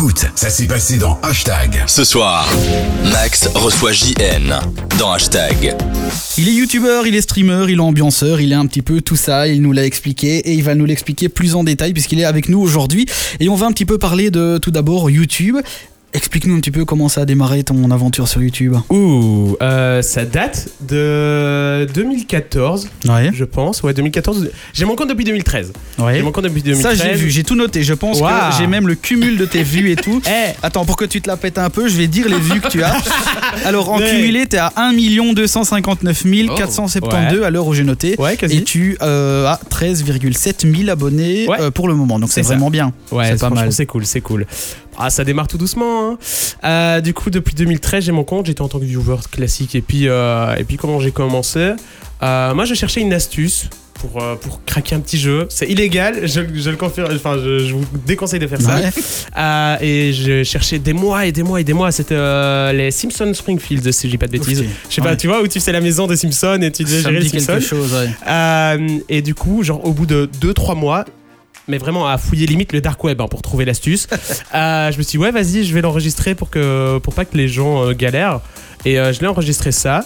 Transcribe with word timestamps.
Écoute, 0.00 0.24
ça 0.34 0.48
s'est 0.48 0.66
passé 0.66 0.96
dans 0.96 1.20
Hashtag. 1.22 1.84
Ce 1.86 2.04
soir, 2.04 2.48
Max 3.12 3.48
reçoit 3.54 3.92
JN 3.92 4.58
dans 4.98 5.12
Hashtag. 5.12 5.76
Il 6.38 6.48
est 6.48 6.54
youtubeur, 6.54 7.06
il 7.06 7.14
est 7.14 7.20
streamer, 7.20 7.66
il 7.68 7.76
est 7.76 7.80
ambianceur, 7.80 8.40
il 8.40 8.52
est 8.52 8.54
un 8.54 8.64
petit 8.64 8.80
peu 8.80 9.02
tout 9.02 9.16
ça, 9.16 9.46
il 9.46 9.60
nous 9.60 9.72
l'a 9.72 9.84
expliqué 9.84 10.38
et 10.38 10.54
il 10.54 10.62
va 10.62 10.74
nous 10.74 10.86
l'expliquer 10.86 11.28
plus 11.28 11.54
en 11.54 11.64
détail 11.64 11.92
puisqu'il 11.92 12.18
est 12.18 12.24
avec 12.24 12.48
nous 12.48 12.58
aujourd'hui. 12.58 13.04
Et 13.40 13.50
on 13.50 13.56
va 13.56 13.66
un 13.66 13.72
petit 13.72 13.84
peu 13.84 13.98
parler 13.98 14.30
de 14.30 14.56
tout 14.56 14.70
d'abord 14.70 15.10
YouTube. 15.10 15.58
Explique-nous 16.12 16.56
un 16.56 16.60
petit 16.60 16.72
peu 16.72 16.84
comment 16.84 17.08
ça 17.08 17.20
a 17.20 17.24
démarré 17.24 17.62
ton 17.62 17.88
aventure 17.92 18.26
sur 18.26 18.42
YouTube. 18.42 18.74
Ouh, 18.90 19.56
euh, 19.62 20.02
ça 20.02 20.24
date 20.24 20.68
de 20.80 21.86
2014, 21.94 22.88
Ouais. 23.08 23.30
je 23.32 23.44
pense. 23.44 23.84
Ouais, 23.84 23.94
2014. 23.94 24.50
J'ai 24.72 24.84
mon 24.86 24.96
compte 24.96 25.08
depuis 25.10 25.24
2013. 25.24 25.72
Ouais. 26.00 26.16
J'ai 26.16 26.22
mon 26.22 26.32
compte 26.32 26.44
depuis 26.44 26.62
2013. 26.62 26.98
Ça 26.98 27.04
j'ai 27.04 27.14
vu, 27.14 27.30
j'ai 27.30 27.44
tout 27.44 27.54
noté. 27.54 27.84
Je 27.84 27.94
pense 27.94 28.20
que 28.20 28.26
j'ai 28.58 28.66
même 28.66 28.88
le 28.88 28.96
cumul 28.96 29.38
de 29.38 29.44
tes 29.44 29.62
vues 29.62 29.90
et 29.92 29.96
tout. 29.96 30.20
Eh. 30.30 30.50
Attends, 30.64 30.84
pour 30.84 30.96
que 30.96 31.04
tu 31.04 31.20
te 31.20 31.28
la 31.28 31.36
pètes 31.36 31.58
un 31.58 31.70
peu, 31.70 31.88
je 31.88 31.96
vais 31.96 32.06
dire 32.08 32.28
les 32.28 32.38
vues 32.38 32.60
que 32.60 32.68
tu 32.68 32.82
as. 32.82 32.94
Alors 33.64 33.90
en 33.92 33.98
Ouais. 34.00 34.10
cumulé, 34.10 34.46
t'es 34.46 34.58
à 34.58 34.72
1 34.76 34.92
259 35.34 36.24
472 36.56 37.38
Ouais. 37.40 37.44
à 37.46 37.50
l'heure 37.50 37.66
où 37.66 37.74
j'ai 37.74 37.84
noté. 37.84 38.16
Ouais, 38.18 38.36
quasi. 38.36 38.56
Et 38.58 38.64
tu 38.64 38.96
euh, 39.02 39.46
as 39.46 39.60
13,7 39.70 40.76
000 40.76 40.90
abonnés 40.90 41.46
euh, 41.60 41.70
pour 41.70 41.86
le 41.88 41.94
moment. 41.94 42.18
Donc 42.18 42.30
c'est 42.32 42.42
vraiment 42.42 42.70
bien. 42.70 42.92
Ouais, 43.12 43.30
c'est 43.30 43.40
pas 43.40 43.50
mal. 43.50 43.72
C'est 43.72 43.86
cool, 43.86 44.06
c'est 44.06 44.20
cool. 44.20 44.46
Ah, 45.00 45.10
ça 45.10 45.24
démarre 45.24 45.48
tout 45.48 45.58
doucement. 45.58 46.10
hein. 46.12 46.18
Euh, 46.64 47.00
du 47.00 47.14
coup, 47.14 47.30
depuis 47.30 47.54
2013, 47.54 48.04
j'ai 48.04 48.12
mon 48.12 48.24
compte. 48.24 48.46
J'étais 48.46 48.60
en 48.62 48.68
tant 48.68 48.78
que 48.78 48.84
viewer 48.84 49.16
classique. 49.30 49.74
Et 49.74 49.80
puis, 49.80 50.08
euh, 50.08 50.54
et 50.56 50.64
puis 50.64 50.76
comment 50.76 51.00
j'ai 51.00 51.10
commencé 51.10 51.72
Euh, 52.22 52.54
Moi, 52.54 52.64
je 52.66 52.74
cherchais 52.74 53.00
une 53.00 53.12
astuce. 53.12 53.68
Pour, 53.94 54.12
pour 54.40 54.64
craquer 54.64 54.94
un 54.94 55.00
petit 55.00 55.18
jeu. 55.18 55.44
C'est 55.50 55.68
illégal, 55.68 56.20
je, 56.26 56.40
je 56.54 56.70
le 56.70 56.76
confirme, 56.78 57.12
enfin 57.14 57.36
je, 57.36 57.58
je 57.66 57.74
vous 57.74 57.84
déconseille 58.06 58.40
de 58.40 58.46
faire 58.46 58.58
ça. 58.58 58.76
Ouais. 58.76 59.86
Et 59.86 60.14
je 60.14 60.42
cherchais 60.42 60.78
des 60.78 60.94
mois 60.94 61.26
et 61.26 61.32
des 61.32 61.42
mois 61.42 61.60
et 61.60 61.64
des 61.64 61.74
mois. 61.74 61.92
C'était 61.92 62.14
les 62.72 62.90
Simpsons 62.92 63.34
Springfield, 63.34 63.92
si 63.92 64.06
je 64.06 64.12
dis 64.12 64.16
pas 64.16 64.26
de 64.26 64.32
bêtises. 64.32 64.60
Ok. 64.62 64.66
Je 64.88 64.94
sais 64.94 65.02
pas, 65.02 65.10
Ouais. 65.10 65.16
tu 65.18 65.26
vois, 65.26 65.42
où 65.42 65.46
tu 65.48 65.60
sais 65.60 65.70
la 65.70 65.82
maison 65.82 66.06
des 66.06 66.16
Simpsons 66.16 66.62
et 66.62 66.70
tu 66.72 66.84
devais 66.84 67.02
gérer 67.02 67.20
les 67.20 67.28
Simpsons. 67.40 67.60
chose. 67.60 67.92
ouais. 67.92 69.02
Et 69.10 69.20
du 69.20 69.34
coup, 69.34 69.62
genre 69.62 69.84
au 69.84 69.92
bout 69.92 70.06
de 70.06 70.30
2-3 70.40 70.74
mois, 70.76 71.04
mais 71.70 71.78
vraiment 71.78 72.06
à 72.08 72.18
fouiller 72.18 72.46
limite 72.46 72.72
le 72.72 72.80
dark 72.80 73.02
web 73.04 73.20
hein, 73.20 73.28
pour 73.28 73.42
trouver 73.42 73.64
l'astuce, 73.64 74.06
euh, 74.54 74.90
je 74.92 74.98
me 74.98 75.02
suis 75.02 75.12
dit, 75.12 75.18
ouais, 75.18 75.30
vas-y, 75.30 75.64
je 75.64 75.72
vais 75.72 75.80
l'enregistrer 75.80 76.34
pour, 76.34 76.50
que, 76.50 76.98
pour 76.98 77.14
pas 77.14 77.24
que 77.24 77.36
les 77.36 77.48
gens 77.48 77.84
euh, 77.84 77.92
galèrent. 77.94 78.40
Et 78.84 78.98
euh, 78.98 79.12
je 79.12 79.20
l'ai 79.20 79.26
enregistré 79.26 79.72
ça. 79.72 80.04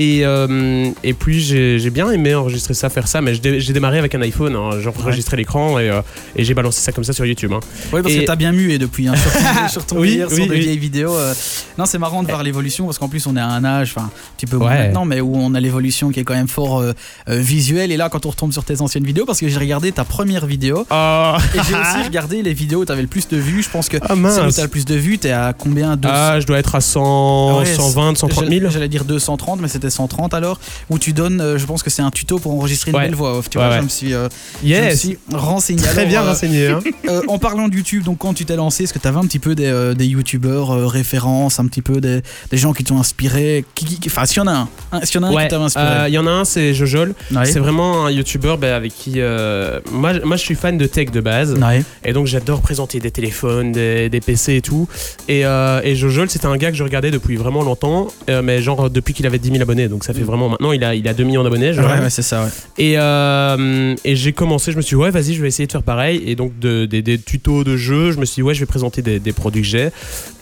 Et, 0.00 0.20
euh, 0.24 0.90
et 1.02 1.12
puis 1.12 1.40
j'ai 1.40 1.78
j'ai 1.80 1.90
bien 1.90 2.08
aimé 2.12 2.32
enregistrer 2.34 2.72
ça, 2.72 2.88
faire 2.88 3.08
ça, 3.08 3.20
mais 3.20 3.34
j'ai 3.34 3.72
démarré 3.72 3.98
avec 3.98 4.14
un 4.14 4.22
iPhone, 4.22 4.54
hein, 4.54 4.70
enregistré 5.00 5.36
l'écran 5.36 5.78
et, 5.80 5.90
euh, 5.90 6.00
et 6.36 6.44
j'ai 6.44 6.54
balancé 6.54 6.80
ça 6.80 6.92
comme 6.92 7.02
ça 7.02 7.12
sur 7.12 7.26
YouTube. 7.26 7.52
hein. 7.52 7.58
Oui, 7.92 8.00
parce 8.02 8.14
Et- 8.14 8.20
que 8.20 8.24
t'as 8.26 8.36
bien 8.36 8.52
mué 8.52 8.78
depuis, 8.78 9.08
hein, 9.08 9.14
sur 9.16 9.32
ton, 9.32 9.68
sur 9.68 9.86
ton 9.86 9.98
Oui, 9.98 10.10
délire, 10.10 10.28
sur 10.30 10.38
oui, 10.42 10.46
de 10.48 10.52
oui. 10.54 10.60
vieilles 10.60 10.78
vidéos. 10.78 11.16
euh. 11.16 11.34
Non, 11.78 11.84
c'est 11.84 11.98
marrant 11.98 12.22
de 12.22 12.28
voir 12.28 12.42
l'évolution 12.44 12.84
parce 12.86 12.98
qu'en 12.98 13.08
plus, 13.08 13.26
on 13.26 13.36
est 13.36 13.40
à 13.40 13.48
un 13.48 13.64
âge, 13.64 13.92
enfin, 13.96 14.06
un 14.06 14.10
petit 14.36 14.46
peu 14.46 14.56
moins 14.56 14.68
Ouais. 14.70 14.84
maintenant, 14.86 15.04
mais 15.04 15.20
où 15.20 15.34
on 15.36 15.52
a 15.54 15.60
l'évolution 15.60 16.10
qui 16.10 16.20
est 16.20 16.24
quand 16.24 16.34
même 16.34 16.48
fort 16.48 16.82
visuelle. 17.26 17.90
Et 17.92 17.96
là, 17.96 18.08
quand 18.08 18.24
on 18.26 18.30
retombe 18.30 18.52
sur 18.52 18.64
tes 18.64 18.80
anciennes 18.80 19.04
vidéos, 19.04 19.24
parce 19.26 19.40
que 19.40 19.48
j'ai 19.48 19.58
regardé 19.58 19.90
ta 19.92 20.04
première 20.04 20.46
vidéo 20.46 20.86
Oh, 20.90 21.32
et 21.54 21.58
j'ai 21.68 21.74
aussi 21.74 22.02
regardé 22.06 22.42
les 22.42 22.54
vidéos 22.54 22.80
où 22.82 22.84
t'avais 22.84 23.02
le 23.02 23.08
plus 23.08 23.26
de 23.28 23.36
vues. 23.36 23.62
Je 23.62 23.70
pense 23.70 23.88
que 23.88 23.96
Ah, 24.02 24.14
celle 24.30 24.46
où 24.46 24.52
t'as 24.52 24.62
le 24.62 24.68
plus 24.68 24.84
de 24.84 24.94
vues, 24.94 25.18
t'es 25.18 25.32
à 25.32 25.52
combien? 25.56 25.96
200 25.96 26.14
ah, 26.16 26.38
je 26.40 26.46
dois 26.46 26.58
être 26.58 26.74
à 26.76 26.80
100, 26.80 27.58
Ouais, 27.58 27.64
120, 27.66 28.16
130 28.16 28.46
000. 28.46 28.50
J'allais- 28.60 28.70
J'allais 28.70 28.88
dire 28.88 29.04
230, 29.04 29.60
mais 29.60 29.66
c'était 29.68 29.87
130 29.90 30.34
alors. 30.34 30.60
Où 30.90 30.98
tu 30.98 31.12
donnes, 31.12 31.40
euh, 31.40 31.58
je 31.58 31.66
pense 31.66 31.82
que 31.82 31.90
c'est 31.90 32.02
un 32.02 32.10
tuto 32.10 32.38
pour 32.38 32.52
enregistrer 32.52 32.90
une 32.90 32.96
Ouais. 32.96 33.04
belle 33.04 33.14
voix 33.14 33.38
off. 33.38 33.50
Tu 33.50 33.58
Ouais, 33.58 33.64
vois, 33.64 33.72
ouais. 33.74 33.78
je 33.80 33.84
me 33.84 33.88
suis, 33.88 34.14
euh, 34.14 34.28
je 34.64 34.74
me 34.74 34.94
suis 34.94 35.18
renseigné. 35.32 35.82
très 35.82 35.98
Alors, 36.00 36.08
bien 36.08 36.22
euh, 36.22 36.28
renseigné. 36.30 36.66
hein. 36.68 36.80
euh, 37.08 37.22
en 37.28 37.38
parlant 37.38 37.68
de 37.68 37.74
YouTube, 37.74 38.04
donc 38.04 38.18
quand 38.18 38.34
tu 38.34 38.44
t'es 38.44 38.56
lancé, 38.56 38.84
est-ce 38.84 38.92
que 38.92 38.98
tu 38.98 39.08
avais 39.08 39.18
un 39.18 39.26
petit 39.26 39.38
peu 39.38 39.54
des, 39.54 39.66
euh, 39.66 39.94
des 39.94 40.06
youtubeurs 40.06 40.70
euh, 40.72 40.86
références, 40.86 41.58
un 41.60 41.66
petit 41.66 41.82
peu 41.82 42.00
des, 42.00 42.22
des 42.50 42.56
gens 42.56 42.72
qui 42.72 42.84
t'ont 42.84 42.98
inspiré? 42.98 43.64
Qui, 43.74 43.84
qui- 43.84 44.00
qui- 44.00 44.08
Enfin, 44.08 44.24
s'il 44.26 44.38
y 44.38 44.40
en 44.40 44.46
a 44.46 44.52
un, 44.52 44.68
hein, 44.92 45.00
s'il 45.04 45.20
y 45.20 45.24
en 45.24 45.26
a 45.26 45.30
un 45.30 45.34
Ouais, 45.34 45.48
qui 45.48 45.54
euh, 45.54 45.60
inspiré. 45.60 46.08
il 46.08 46.14
y 46.14 46.18
en 46.18 46.26
a 46.26 46.30
un, 46.30 46.44
c'est 46.44 46.74
Jojol. 46.74 47.14
Ouais. 47.34 47.44
C'est 47.44 47.58
vraiment 47.60 48.06
un 48.06 48.10
youtubeur 48.10 48.58
bah, 48.58 48.74
avec 48.76 48.94
qui. 48.94 49.14
euh, 49.16 49.80
moi, 49.92 50.12
moi, 50.24 50.36
je 50.36 50.42
suis 50.42 50.54
fan 50.54 50.78
de 50.78 50.86
tech 50.86 51.10
de 51.10 51.20
base. 51.20 51.54
Ouais. 51.54 51.82
Et 52.04 52.12
donc, 52.12 52.26
j'adore 52.26 52.60
présenter 52.60 52.98
des 53.00 53.10
téléphones, 53.10 53.72
des, 53.72 54.08
des 54.08 54.20
PC 54.20 54.56
et 54.56 54.60
tout. 54.62 54.88
Et, 55.28 55.44
euh, 55.44 55.80
et 55.84 55.94
Jojol, 55.96 56.28
c'était 56.30 56.46
un 56.46 56.56
gars 56.56 56.70
que 56.70 56.76
je 56.76 56.82
regardais 56.84 57.10
depuis 57.10 57.36
vraiment 57.36 57.62
longtemps. 57.62 58.08
euh, 58.30 58.42
mais 58.42 58.62
genre 58.62 58.88
depuis 58.90 59.14
qu'il 59.14 59.26
avait 59.26 59.38
10 59.38 59.50
000 59.50 59.62
abonnés. 59.62 59.77
Donc, 59.86 60.02
ça 60.02 60.12
fait 60.12 60.22
vraiment. 60.24 60.48
Maintenant, 60.48 60.72
il 60.72 60.82
a, 60.82 60.96
il 60.96 61.06
a 61.06 61.14
2 61.14 61.22
millions 61.22 61.44
d'abonnés. 61.44 61.72
je 61.72 61.80
Ouais, 61.80 62.10
c'est 62.10 62.22
ça, 62.22 62.42
ouais. 62.42 62.50
Et, 62.78 62.94
euh, 62.98 63.94
et 64.04 64.16
j'ai 64.16 64.32
commencé, 64.32 64.72
je 64.72 64.76
me 64.76 64.82
suis 64.82 64.96
dit, 64.96 65.00
ouais, 65.02 65.10
vas-y, 65.10 65.34
je 65.34 65.42
vais 65.42 65.48
essayer 65.48 65.66
de 65.66 65.72
faire 65.72 65.82
pareil. 65.84 66.22
Et 66.26 66.34
donc, 66.34 66.58
de- 66.58 66.86
des- 66.86 67.02
des 67.02 67.18
tutos 67.18 67.62
de 67.64 67.76
jeux, 67.76 68.10
je 68.12 68.18
me 68.18 68.24
suis 68.24 68.36
dit, 68.36 68.42
ouais, 68.42 68.54
je 68.54 68.60
vais 68.60 68.66
présenter 68.66 69.02
des, 69.02 69.20
des 69.20 69.32
produits 69.32 69.62
que 69.62 69.68
j'ai. 69.68 69.88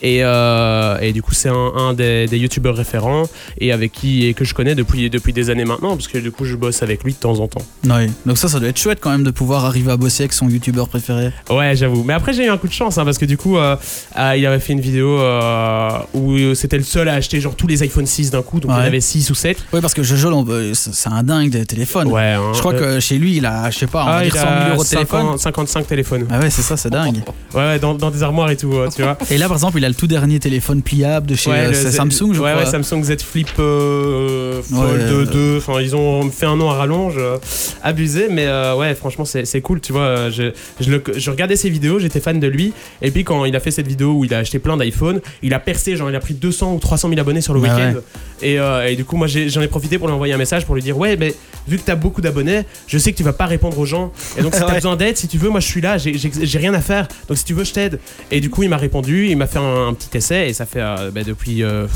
Et, 0.01 0.19
euh, 0.23 0.97
et 1.01 1.11
du 1.13 1.21
coup, 1.21 1.33
c'est 1.33 1.49
un, 1.49 1.53
un 1.75 1.93
des, 1.93 2.25
des 2.27 2.37
youtubeurs 2.37 2.75
référents 2.75 3.23
et 3.59 3.71
avec 3.71 3.91
qui 3.91 4.25
et 4.27 4.33
que 4.33 4.45
je 4.45 4.53
connais 4.53 4.75
depuis, 4.75 5.09
depuis 5.09 5.33
des 5.33 5.49
années 5.49 5.65
maintenant, 5.65 5.95
parce 5.95 6.07
que 6.07 6.17
du 6.17 6.31
coup, 6.31 6.45
je 6.45 6.55
bosse 6.55 6.81
avec 6.83 7.03
lui 7.03 7.13
de 7.13 7.17
temps 7.17 7.39
en 7.39 7.47
temps. 7.47 7.61
Ouais. 7.87 8.07
Donc 8.25 8.37
ça, 8.37 8.47
ça 8.47 8.59
doit 8.59 8.69
être 8.69 8.79
chouette 8.79 8.99
quand 9.01 9.09
même 9.11 9.23
de 9.23 9.31
pouvoir 9.31 9.65
arriver 9.65 9.91
à 9.91 9.97
bosser 9.97 10.23
avec 10.23 10.33
son 10.33 10.47
youtubeur 10.49 10.87
préféré. 10.87 11.31
Ouais, 11.49 11.75
j'avoue. 11.75 12.03
Mais 12.03 12.13
après, 12.13 12.33
j'ai 12.33 12.45
eu 12.45 12.49
un 12.49 12.57
coup 12.57 12.67
de 12.67 12.73
chance, 12.73 12.97
hein, 12.97 13.05
parce 13.05 13.17
que 13.17 13.25
du 13.25 13.37
coup, 13.37 13.57
euh, 13.57 13.75
euh, 14.17 14.33
il 14.37 14.45
avait 14.45 14.59
fait 14.59 14.73
une 14.73 14.79
vidéo 14.81 15.19
euh, 15.19 15.89
où 16.13 16.53
c'était 16.55 16.77
le 16.77 16.83
seul 16.83 17.09
à 17.09 17.13
acheter 17.15 17.39
genre 17.41 17.55
tous 17.55 17.67
les 17.67 17.81
iPhone 17.83 18.05
6 18.05 18.31
d'un 18.31 18.41
coup, 18.41 18.59
donc 18.59 18.71
il 18.71 18.73
y 18.75 18.77
en 18.77 18.81
Ouais. 18.81 18.87
avait 18.87 19.01
6 19.01 19.16
ou 19.29 19.35
7. 19.35 19.57
Oui, 19.73 19.81
parce 19.81 19.93
que 19.93 20.03
Jojo, 20.03 20.29
on 20.31 20.43
peut- 20.45 20.73
c'est 20.73 21.09
un 21.09 21.23
dingue 21.23 21.49
des 21.49 21.65
téléphones. 21.65 22.07
Ouais, 22.09 22.33
hein. 22.33 22.51
Je 22.53 22.59
crois 22.59 22.73
Euh, 22.73 22.95
que 22.95 22.99
chez 22.99 23.17
lui, 23.17 23.37
il 23.37 23.45
a, 23.45 23.69
je 23.69 23.77
sais 23.79 23.87
pas, 23.87 24.03
on 24.03 24.05
va 24.05 24.15
ah, 24.17 24.23
dire 24.23 24.33
il 24.35 24.39
100 24.39 24.47
000 24.47 24.53
a 24.53 24.69
euros 24.73 24.83
de 24.83 24.89
téléphone. 24.89 25.21
50 25.37 25.39
55 25.39 25.87
téléphones. 25.87 26.27
Ah 26.29 26.39
ouais, 26.39 26.49
c'est 26.49 26.61
ça, 26.61 26.77
c'est 26.77 26.89
dingue. 26.89 27.21
Ouais, 27.53 27.79
dans, 27.79 27.93
dans 27.93 28.11
des 28.11 28.23
armoires 28.23 28.49
et 28.51 28.57
tout, 28.57 28.73
euh, 28.73 28.89
tu 28.95 29.01
vois. 29.01 29.17
Et 29.31 29.37
là, 29.37 29.47
par 29.47 29.57
exemple, 29.57 29.77
il 29.77 29.85
a 29.85 29.89
le 29.89 29.95
tout 29.95 30.07
dernier 30.07 30.39
téléphone 30.39 30.81
pliable 30.81 31.27
de 31.27 31.35
chez 31.35 31.49
Ouais, 31.51 31.67
euh, 31.67 31.71
Z- 31.73 31.91
Samsung, 31.91 32.33
je 32.33 32.41
ouais, 32.41 32.51
crois. 32.51 32.63
Ouais, 32.63 32.65
Samsung 32.83 33.03
Z 33.03 33.21
Flip 33.23 33.47
euh, 33.59 34.61
Fold 34.61 34.81
Ouais, 34.81 35.03
euh, 35.11 35.25
2. 35.25 35.57
Enfin, 35.57 35.81
ils 35.81 35.95
ont 35.95 36.29
fait 36.29 36.45
un 36.45 36.55
nom 36.55 36.69
à 36.69 36.75
rallonge, 36.75 37.15
euh, 37.17 37.37
abusé, 37.83 38.27
mais 38.29 38.45
euh, 38.47 38.75
ouais, 38.75 38.95
franchement, 38.95 39.25
c'est 39.25 39.61
cool, 39.61 39.81
tu 39.81 39.91
vois. 39.93 40.01
euh, 40.01 40.31
Je, 40.31 40.51
je, 40.79 40.91
le- 40.91 41.03
je 41.15 41.31
regardais 41.31 41.55
ses 41.55 41.69
vidéos, 41.69 41.99
j'étais 41.99 42.19
fan 42.19 42.39
de 42.39 42.47
lui, 42.47 42.73
et 43.01 43.11
puis 43.11 43.23
quand 43.23 43.45
il 43.45 43.55
a 43.55 43.59
fait 43.59 43.71
cette 43.71 43.87
vidéo 43.87 44.11
où 44.13 44.25
il 44.25 44.33
a 44.33 44.39
acheté 44.39 44.59
plein 44.59 44.77
d'iPhone, 44.77 45.19
il 45.41 45.53
a 45.53 45.59
percé, 45.59 45.95
genre, 45.95 46.09
il 46.09 46.15
a 46.15 46.19
pris 46.19 46.33
200 46.33 46.73
ou 46.73 46.79
300 46.79 47.09
000 47.09 47.19
abonnés 47.19 47.41
sur 47.41 47.53
le 47.53 47.61
Bah 47.61 47.69
week-end. 47.75 47.93
Et, 48.41 48.59
euh, 48.59 48.87
et 48.87 48.95
du 48.95 49.03
coup, 49.07 49.17
moi, 49.17 49.27
j'en 49.27 49.61
ai, 49.61 49.67
profité 49.67 49.97
pour 49.97 50.07
lui 50.07 50.13
envoyer 50.13 50.33
un 50.33 50.37
message 50.37 50.65
pour 50.65 50.75
lui 50.75 50.81
dire, 50.83 50.97
ouais, 50.97 51.17
mais 51.17 51.33
vu 51.67 51.77
que 51.77 51.83
t'as 51.83 51.95
beaucoup 51.95 52.21
d'abonnés, 52.21 52.63
je 52.87 52.97
sais 52.97 53.11
que 53.11 53.17
tu 53.17 53.23
vas 53.23 53.33
pas 53.33 53.45
répondre 53.47 53.77
aux 53.79 53.85
gens, 53.85 54.11
et 54.37 54.41
donc 54.43 54.53
si 54.53 54.59
t'as 54.59 54.67
Ouais. 54.67 54.75
besoin 54.75 54.95
d'aide, 54.95 55.17
si 55.17 55.27
tu 55.27 55.37
veux, 55.37 55.49
moi, 55.49 55.59
je 55.59 55.67
suis 55.67 55.81
là, 55.81 55.97
j'ai- 55.97 56.57
rien 56.59 56.73
à 56.73 56.81
faire, 56.81 57.07
donc 57.27 57.37
si 57.37 57.43
tu 57.45 57.53
veux, 57.53 57.63
je 57.63 57.73
t'aide. 57.73 57.99
Et 58.31 58.39
du 58.41 58.49
coup, 58.49 58.63
il 58.63 58.69
m'a 58.69 58.77
répondu, 58.77 59.27
il 59.27 59.37
m'a 59.37 59.47
fait 59.47 59.59
un, 59.59 59.87
un 59.87 59.93
petit 59.93 60.15
essai, 60.17 60.49
et 60.49 60.53
ça 60.53 60.65
fait 60.65 60.81
euh, 60.81 61.09
bah, 61.11 61.23
depuis. 61.25 61.63
euh, 61.63 61.87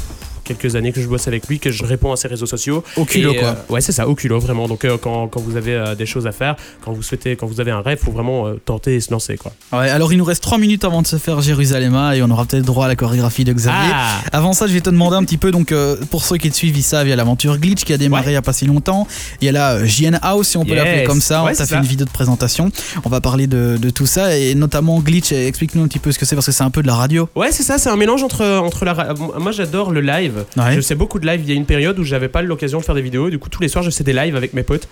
quelques 0.53 0.75
années 0.75 0.91
que 0.91 1.01
je 1.01 1.07
bosse 1.07 1.27
avec 1.27 1.47
lui, 1.47 1.59
que 1.59 1.71
je 1.71 1.83
réponds 1.85 2.11
à 2.11 2.15
ses 2.15 2.27
réseaux 2.27 2.45
sociaux. 2.45 2.83
Au 2.97 3.05
culot, 3.05 3.33
Et, 3.33 3.37
quoi. 3.37 3.47
euh, 3.49 3.73
ouais, 3.73 3.81
c'est 3.81 3.91
ça, 3.91 4.07
au 4.07 4.15
culot, 4.15 4.39
vraiment. 4.39 4.67
Donc, 4.67 4.85
euh, 4.85 4.97
quand, 5.01 5.27
quand 5.27 5.39
vous 5.41 5.57
avez 5.57 5.73
euh, 5.73 5.95
des 5.95 6.05
choses 6.05 6.27
à 6.27 6.31
faire, 6.31 6.55
quand 6.83 6.91
vous 6.93 7.01
souhaitez, 7.03 7.35
quand 7.35 7.47
vous 7.47 7.59
avez 7.61 7.71
un 7.71 7.81
rêve, 7.81 7.99
faut 8.03 8.11
vraiment 8.11 8.47
euh, 8.47 8.59
tenter 8.63 8.95
et 8.95 8.99
se 9.01 9.11
lancer, 9.11 9.37
quoi. 9.37 9.51
Ouais, 9.71 9.89
alors 9.89 10.11
il 10.13 10.17
nous 10.17 10.23
reste 10.25 10.43
3 10.43 10.57
minutes 10.57 10.83
avant 10.85 11.01
de 11.01 11.07
se 11.07 11.17
faire 11.17 11.41
Jérusalem 11.41 11.95
et 12.15 12.21
on 12.23 12.29
aura 12.29 12.45
peut-être 12.45 12.65
droit 12.65 12.85
à 12.85 12.87
la 12.87 12.95
chorégraphie 12.95 13.43
de 13.43 13.53
Xavier. 13.53 13.91
Ah 13.93 14.19
Avant 14.31 14.53
ça, 14.53 14.67
je 14.67 14.73
vais 14.73 14.81
te 14.81 14.89
demander 14.89 15.15
un 15.17 15.23
petit 15.23 15.37
peu, 15.37 15.51
donc 15.51 15.71
euh, 15.71 15.95
pour 16.09 16.23
ceux 16.23 16.37
qui 16.37 16.49
te 16.49 16.55
suivent, 16.55 16.77
ils 16.77 16.83
savent, 16.83 17.07
il 17.07 17.09
y 17.09 17.13
a 17.13 17.15
l'aventure 17.15 17.57
Glitch 17.57 17.83
qui 17.83 17.93
a 17.93 17.97
démarré 17.97 18.31
il 18.31 18.33
y 18.33 18.37
a 18.37 18.41
pas 18.41 18.53
si 18.53 18.65
longtemps. 18.65 19.07
Il 19.41 19.45
y 19.45 19.49
a 19.49 19.51
la 19.51 19.71
euh, 19.73 19.85
JN 19.85 20.19
House, 20.21 20.47
si 20.49 20.57
on 20.57 20.63
peut 20.65 20.71
Yes. 20.71 20.83
l'appeler 20.85 21.03
comme 21.03 21.21
ça. 21.21 21.43
Ouais, 21.43 21.51
on 21.51 21.53
t'a 21.53 21.55
c'est 21.55 21.63
fait 21.65 21.75
ça. 21.75 21.77
une 21.81 21.85
vidéo 21.87 22.05
de 22.05 22.11
présentation. 22.11 22.71
On 23.03 23.09
va 23.09 23.19
parler 23.21 23.47
de, 23.47 23.77
de 23.77 23.89
tout 23.89 24.05
ça 24.05 24.37
et 24.37 24.55
notamment 24.55 24.99
Glitch. 24.99 25.31
Explique-nous 25.31 25.83
un 25.83 25.87
petit 25.87 25.99
peu 25.99 26.11
ce 26.11 26.19
que 26.19 26.25
c'est 26.25 26.35
parce 26.35 26.45
que 26.45 26.51
c'est 26.51 26.63
un 26.63 26.69
peu 26.69 26.81
de 26.81 26.87
la 26.87 26.95
radio. 26.95 27.27
Ouais, 27.35 27.51
c'est 27.51 27.63
ça, 27.63 27.77
c'est 27.77 27.89
un 27.89 27.95
mélange 27.97 28.23
entre, 28.23 28.45
entre 28.45 28.85
la. 28.85 29.13
Moi, 29.39 29.51
j'adore 29.51 29.91
le 29.91 30.01
live. 30.01 30.40
Je 30.71 30.81
sais 30.81 30.95
beaucoup 30.95 31.19
de 31.19 31.27
live. 31.27 31.41
Il 31.43 31.49
y 31.49 31.51
a 31.51 31.55
une 31.55 31.65
période 31.65 31.97
où 31.99 32.03
j'avais 32.03 32.29
pas 32.29 32.41
l'occasion 32.41 32.79
de 32.79 32.83
faire 32.83 32.95
des 32.95 33.01
vidéos. 33.01 33.29
Du 33.29 33.39
coup, 33.39 33.49
tous 33.49 33.61
les 33.61 33.67
soirs, 33.67 33.83
je 33.83 33.89
faisais 33.89 34.03
des 34.03 34.13
lives 34.13 34.35
avec 34.35 34.53
mes 34.53 34.63
potes. 34.63 34.87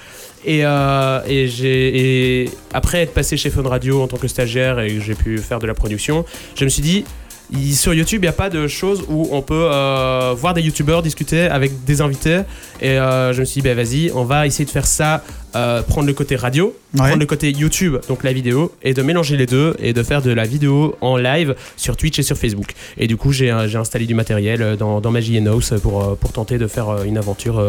Et, 0.45 0.61
euh, 0.63 1.21
et 1.27 2.49
après 2.73 3.01
être 3.01 3.13
passé 3.13 3.37
chez 3.37 3.49
Fun 3.49 3.63
Radio 3.63 4.01
en 4.01 4.07
tant 4.07 4.17
que 4.17 4.27
stagiaire 4.27 4.79
et 4.79 4.95
que 4.95 5.01
j'ai 5.01 5.15
pu 5.15 5.37
faire 5.37 5.59
de 5.59 5.67
la 5.67 5.73
production, 5.73 6.25
je 6.55 6.63
me 6.63 6.69
suis 6.69 6.81
dit. 6.81 7.05
Il- 7.51 7.75
sur 7.75 7.93
YouTube, 7.93 8.19
il 8.21 8.25
n'y 8.25 8.29
a 8.29 8.33
pas 8.33 8.49
de 8.49 8.67
choses 8.67 9.03
où 9.09 9.27
on 9.31 9.41
peut 9.41 9.67
euh, 9.71 10.33
voir 10.37 10.53
des 10.53 10.61
youtubeurs 10.61 11.01
discuter 11.01 11.41
avec 11.43 11.83
des 11.85 12.01
invités. 12.01 12.41
Et 12.81 12.91
euh, 12.99 13.33
je 13.33 13.39
me 13.41 13.45
suis 13.45 13.61
dit, 13.61 13.67
bah, 13.67 13.73
vas-y, 13.75 14.11
on 14.13 14.23
va 14.23 14.45
essayer 14.47 14.65
de 14.65 14.69
faire 14.69 14.85
ça, 14.85 15.23
euh, 15.55 15.81
prendre 15.81 16.07
le 16.07 16.13
côté 16.13 16.35
radio, 16.35 16.75
Ouais. 16.95 17.01
prendre 17.01 17.17
le 17.19 17.25
côté 17.25 17.51
YouTube, 17.51 17.97
donc 18.07 18.23
la 18.23 18.33
vidéo, 18.33 18.71
et 18.83 18.93
de 18.93 19.01
mélanger 19.03 19.37
les 19.37 19.45
deux 19.45 19.75
et 19.79 19.93
de 19.93 20.01
faire 20.03 20.21
de 20.21 20.31
la 20.31 20.45
vidéo 20.45 20.95
en 21.01 21.17
live 21.17 21.55
sur 21.77 21.95
Twitch 21.97 22.17
et 22.19 22.23
sur 22.23 22.37
Facebook. 22.37 22.73
Et 22.97 23.05
du 23.07 23.15
coup, 23.17 23.31
j'ai 23.31 23.49
installé 23.51 24.05
du 24.07 24.13
matériel 24.15 24.75
dans, 24.77 24.99
dans 25.01 25.11
ma 25.11 25.21
JN 25.21 25.47
House 25.47 25.73
pour, 25.83 26.17
pour 26.17 26.31
tenter 26.31 26.57
de 26.57 26.67
faire 26.67 27.03
une 27.03 27.17
aventure 27.17 27.63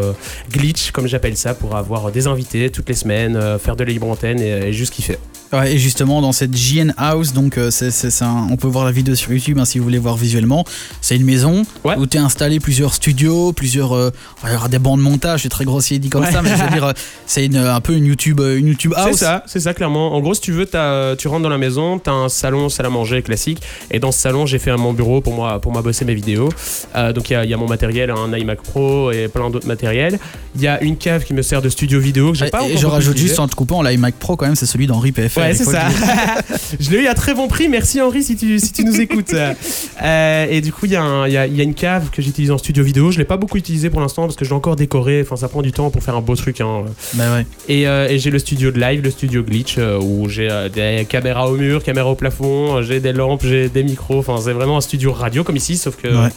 glitch, 0.51 0.91
comme 0.91 1.05
j'appelle 1.07 1.37
ça, 1.37 1.53
pour 1.53 1.75
avoir 1.75 2.11
des 2.11 2.25
invités 2.27 2.69
toutes 2.71 2.89
les 2.89 2.95
semaines, 2.95 3.39
faire 3.59 3.75
de 3.75 3.83
la 3.83 3.91
libre 3.91 4.07
antenne 4.07 4.39
et, 4.39 4.67
et 4.67 4.73
juste 4.73 4.93
kiffer. 4.93 5.17
Ouais, 5.53 5.73
et 5.73 5.77
justement, 5.77 6.21
dans 6.21 6.31
cette 6.31 6.51
GN 6.51 6.93
House, 6.97 7.33
donc 7.33 7.57
euh, 7.57 7.71
c'est, 7.71 7.91
c'est- 7.91 8.09
c'est 8.09 8.23
un- 8.23 8.47
on 8.49 8.55
peut 8.55 8.67
voir 8.69 8.85
la 8.85 8.91
vidéo 8.91 9.15
sur 9.15 9.33
YouTube 9.33 9.59
hein, 9.59 9.65
si 9.65 9.79
vous 9.79 9.83
voulez 9.83 9.97
voir 9.97 10.15
visuellement. 10.15 10.63
C'est 11.01 11.17
une 11.17 11.25
maison 11.25 11.63
Ouais. 11.83 11.95
où 11.97 12.05
tu 12.07 12.17
as 12.17 12.23
installé 12.23 12.59
plusieurs 12.61 12.93
studios, 12.93 13.51
plusieurs. 13.51 13.93
euh, 13.95 14.11
il 14.45 14.51
y 14.53 14.55
aura 14.55 14.69
des 14.69 14.79
bancs 14.79 14.97
de 14.97 15.03
montage, 15.03 15.41
c'est 15.43 15.49
très 15.49 15.65
grossier 15.65 15.99
dit 15.99 16.09
comme 16.09 16.23
Ouais. 16.23 16.31
ça, 16.31 16.41
mais 16.41 16.51
je 16.57 16.63
veux 16.63 16.69
dire, 16.69 16.85
euh, 16.85 16.91
c'est 17.25 17.45
une, 17.45 17.57
un 17.57 17.81
peu 17.81 17.93
une 17.93 18.05
YouTube, 18.05 18.39
euh, 18.39 18.57
une 18.57 18.67
YouTube 18.67 18.93
C'est 18.95 19.01
House. 19.09 19.17
ça, 19.17 19.43
c'est 19.45 19.59
ça 19.59 19.73
clairement. 19.73 20.15
En 20.15 20.21
gros, 20.21 20.33
si 20.33 20.41
tu 20.41 20.51
veux, 20.53 20.65
t'as- 20.65 21.15
tu 21.17 21.27
rentres 21.27 21.43
dans 21.43 21.49
la 21.49 21.57
maison, 21.57 21.99
t'as 21.99 22.11
un 22.13 22.29
salon, 22.29 22.69
salle 22.69 22.85
à 22.85 22.89
manger 22.89 23.21
classique, 23.21 23.61
et 23.91 23.99
dans 23.99 24.11
ce 24.13 24.19
salon, 24.19 24.45
j'ai 24.45 24.57
fait 24.59 24.75
mon 24.77 24.93
bureau 24.93 25.19
pour 25.21 25.33
moi, 25.33 25.59
pour 25.59 25.73
moi 25.73 25.81
bosser 25.81 26.05
mes 26.05 26.15
vidéos. 26.15 26.47
Euh, 26.95 27.11
donc 27.11 27.29
il 27.29 27.33
y, 27.33 27.35
a- 27.35 27.43
il 27.43 27.49
y 27.49 27.53
a 27.53 27.57
mon 27.57 27.67
matériel, 27.67 28.09
un 28.11 28.31
iMac 28.37 28.61
Pro 28.61 29.11
et 29.11 29.27
plein 29.27 29.49
d'autres 29.49 29.67
matériels. 29.67 30.17
Il 30.55 30.61
y 30.61 30.67
a 30.67 30.81
une 30.81 30.95
cave 30.97 31.23
qui 31.25 31.33
me 31.33 31.41
sert 31.41 31.61
de 31.61 31.69
studio 31.69 31.99
vidéo 31.99 32.31
que 32.31 32.37
j'ai 32.37 32.47
Et- 32.47 32.49
pas 32.51 32.59
et 32.59 32.63
encore 32.65 32.77
je 32.77 32.81
beaucoup 32.83 32.95
rajoute 32.95 33.17
juste 33.17 33.39
en 33.39 33.47
te 33.49 33.55
coupant, 33.55 33.81
l'iMac 33.81 34.15
Pro 34.15 34.37
quand 34.37 34.45
même, 34.45 34.55
c'est 34.55 34.65
celui 34.65 34.87
d'Henri 34.87 35.11
PFL. 35.11 35.40
Ouais, 35.41 35.53
c'est 35.53 35.63
ça. 35.65 35.87
je 36.79 36.89
l'ai 36.91 37.03
eu 37.03 37.07
à 37.07 37.13
très 37.13 37.33
bon 37.33 37.47
prix. 37.47 37.67
Merci 37.69 38.01
Henri 38.01 38.23
si 38.23 38.35
tu, 38.35 38.59
si 38.59 38.71
tu 38.71 38.83
nous 38.83 38.99
écoutes. 39.01 39.33
Euh, 39.33 40.45
et 40.49 40.61
du 40.61 40.71
coup, 40.73 40.85
il 40.85 40.91
y, 40.91 40.95
a 40.95 41.01
un- 41.03 41.27
il 41.27 41.33
y 41.33 41.37
a- 41.37 41.47
il 41.47 41.55
y 41.55 41.61
a 41.61 41.63
une 41.63 41.73
cave 41.73 42.09
que 42.11 42.21
j'utilise 42.21 42.51
en 42.51 42.57
studio 42.57 42.83
vidéo. 42.83 43.11
Je 43.11 43.17
l'ai 43.17 43.25
pas 43.25 43.37
beaucoup 43.37 43.57
utilisé 43.57 43.89
pour 43.89 44.01
l'instant 44.01 44.23
parce 44.23 44.35
que 44.35 44.45
je 44.45 44.49
l'ai 44.49 44.55
encore 44.55 44.75
décoré. 44.75 45.21
Enfin, 45.25 45.35
ça 45.35 45.47
prend 45.47 45.61
du 45.61 45.71
temps 45.71 45.89
pour 45.89 46.03
faire 46.03 46.15
un 46.15 46.21
beau 46.21 46.35
truc. 46.35 46.61
hein. 46.61 46.85
Bah 47.13 47.33
ouais. 47.35 47.45
Et, 47.67 47.87
euh, 47.87 48.07
et 48.07 48.19
j'ai 48.19 48.29
le 48.31 48.39
studio 48.39 48.71
de 48.71 48.79
live, 48.79 49.01
le 49.03 49.11
studio 49.11 49.43
glitch, 49.43 49.75
euh, 49.77 49.99
où 49.99 50.29
j'ai 50.29 50.49
euh, 50.49 50.69
des 50.69 51.05
caméras 51.09 51.49
au 51.49 51.55
mur, 51.57 51.83
caméras 51.83 52.09
au 52.11 52.15
plafond, 52.15 52.81
j'ai 52.81 52.99
des 52.99 53.13
lampes, 53.13 53.41
j'ai 53.43 53.69
des 53.69 53.83
micros. 53.83 54.19
Enfin, 54.19 54.37
c'est 54.43 54.53
vraiment 54.53 54.77
un 54.77 54.81
studio 54.81 55.11
radio 55.11 55.43
comme 55.43 55.57
ici, 55.57 55.77
sauf 55.77 55.95
que. 55.95 56.07
Ouais. 56.07 56.29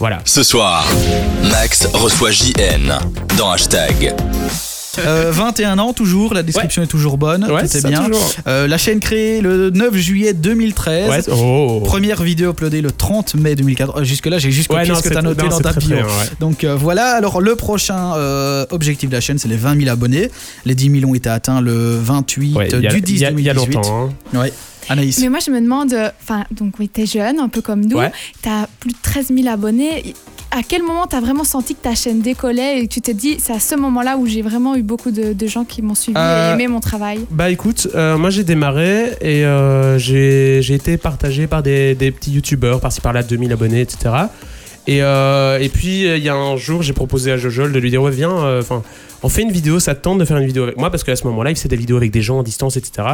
Voilà. 0.00 0.20
Ce 0.24 0.44
soir, 0.44 0.86
Max 1.50 1.86
reçoit 1.92 2.30
JN 2.30 2.92
dans 3.36 3.50
Hashtag. 3.50 4.14
Euh, 5.06 5.30
21 5.32 5.78
ans 5.78 5.92
toujours, 5.92 6.34
la 6.34 6.42
description 6.42 6.82
est 6.82 6.86
toujours 6.86 7.18
bonne, 7.18 7.44
Ouais, 7.44 7.62
tout 7.62 7.68
c'est 7.68 7.78
est 7.78 7.80
ça, 7.82 7.88
bien. 7.88 8.06
Euh, 8.46 8.66
la 8.66 8.78
chaîne 8.78 9.00
créée 9.00 9.40
le 9.40 9.70
9 9.70 9.94
juillet 9.96 10.32
2013. 10.34 11.08
Ouais, 11.10 11.34
oh. 11.34 11.82
Première 11.84 12.22
vidéo 12.22 12.50
uploadée 12.50 12.80
le 12.80 12.90
30 12.90 13.34
mai 13.36 13.54
2014. 13.54 14.00
Euh, 14.00 14.04
Jusque-là, 14.04 14.38
j'ai 14.38 14.50
juste 14.50 14.70
Ouais, 14.70 14.78
copié 14.80 14.92
non, 14.92 14.98
ce 14.98 15.02
que 15.04 15.08
tu 15.10 15.16
as 15.16 15.22
noté 15.22 15.42
non, 15.44 15.48
dans 15.50 15.60
ta 15.60 15.72
bio. 15.72 15.96
Donc 16.40 16.64
euh, 16.64 16.74
voilà, 16.76 17.12
alors 17.16 17.40
le 17.40 17.54
prochain 17.56 18.14
euh, 18.16 18.66
objectif 18.70 19.08
de 19.10 19.14
la 19.14 19.20
chaîne, 19.20 19.38
c'est 19.38 19.48
les 19.48 19.56
20 19.56 19.78
000 19.78 19.90
abonnés. 19.90 20.30
Les 20.64 20.74
10 20.74 21.00
000 21.00 21.10
ont 21.10 21.14
été 21.14 21.28
atteints 21.28 21.60
le 21.60 21.98
28 21.98 22.54
Ouais, 22.56 22.68
il 22.72 22.80
y 22.82 22.86
a- 22.86 22.90
du 22.90 23.00
10 23.00 23.12
il 23.14 23.18
y 23.20 23.24
a- 23.24 23.30
il 23.30 23.40
y 23.40 23.50
a 23.50 23.54
2018. 23.54 23.74
longtemps. 23.76 24.10
hein. 24.34 24.38
Ouais. 24.40 24.52
Anaïs. 24.90 25.18
Mais 25.20 25.28
moi, 25.28 25.38
je 25.44 25.50
me 25.50 25.60
demande, 25.60 25.92
euh, 25.92 26.08
enfin, 26.22 26.44
donc 26.50 26.74
oui, 26.78 26.88
t'es 26.88 27.04
jeune, 27.04 27.38
un 27.40 27.48
peu 27.48 27.60
comme 27.60 27.84
nous, 27.84 27.98
Ouais. 27.98 28.10
t'as 28.40 28.66
plus 28.80 28.90
de 28.90 28.96
13 29.02 29.26
000 29.34 29.46
abonnés. 29.48 30.14
À 30.50 30.62
quel 30.66 30.82
moment 30.82 31.06
t'as 31.06 31.20
vraiment 31.20 31.44
senti 31.44 31.74
que 31.74 31.82
ta 31.82 31.94
chaîne 31.94 32.20
décollait 32.22 32.78
et 32.80 32.88
que 32.88 32.92
tu 32.94 33.00
t'es 33.02 33.12
dit, 33.12 33.36
c'est 33.38 33.52
à 33.52 33.60
ce 33.60 33.74
moment-là 33.74 34.16
où 34.16 34.26
j'ai 34.26 34.40
vraiment 34.40 34.76
eu 34.76 34.82
beaucoup 34.82 35.10
de, 35.10 35.34
de 35.34 35.46
gens 35.46 35.64
qui 35.64 35.82
m'ont 35.82 35.94
suivi 35.94 36.16
Euh, 36.18 36.50
et 36.50 36.54
aimé 36.54 36.68
mon 36.68 36.80
travail? 36.80 37.20
Bah 37.30 37.50
écoute, 37.50 37.88
euh, 37.94 38.16
moi 38.16 38.30
j'ai 38.30 38.44
démarré 38.44 39.10
et 39.20 39.44
euh, 39.44 39.98
j'ai 39.98 40.60
j'ai 40.62 40.74
été 40.74 40.96
partagé 40.96 41.46
par 41.46 41.62
des, 41.62 41.94
des 41.94 42.10
petits 42.10 42.30
youtubeurs 42.32 42.80
par-ci 42.80 43.00
par-là, 43.02 43.22
2000 43.22 43.52
abonnés, 43.52 43.82
etc. 43.82 43.98
Et, 44.86 45.02
euh, 45.02 45.58
et 45.60 45.68
puis 45.68 46.06
euh, 46.06 46.16
il 46.16 46.24
y 46.24 46.30
a 46.30 46.34
un 46.34 46.56
jour, 46.56 46.82
j'ai 46.82 46.94
proposé 46.94 47.30
à 47.30 47.36
Jojol 47.36 47.70
de 47.72 47.78
lui 47.78 47.90
dire 47.90 48.02
Ouais, 48.02 48.10
viens, 48.10 48.32
euh, 48.32 48.62
enfin, 48.62 48.82
on 49.22 49.28
fait 49.28 49.42
une 49.42 49.50
vidéo, 49.52 49.80
ça 49.80 49.94
te 49.94 50.02
tente 50.02 50.18
de 50.18 50.24
faire 50.24 50.36
une 50.38 50.46
vidéo 50.46 50.62
avec 50.64 50.76
moi 50.78 50.90
parce 50.90 51.04
qu'à 51.04 51.16
ce 51.16 51.24
moment-là, 51.26 51.50
il 51.50 51.56
faisait 51.56 51.68
des 51.68 51.76
vidéos 51.76 51.96
avec 51.96 52.10
des 52.10 52.22
gens 52.22 52.38
en 52.38 52.42
distance, 52.42 52.76
etc. 52.76 53.08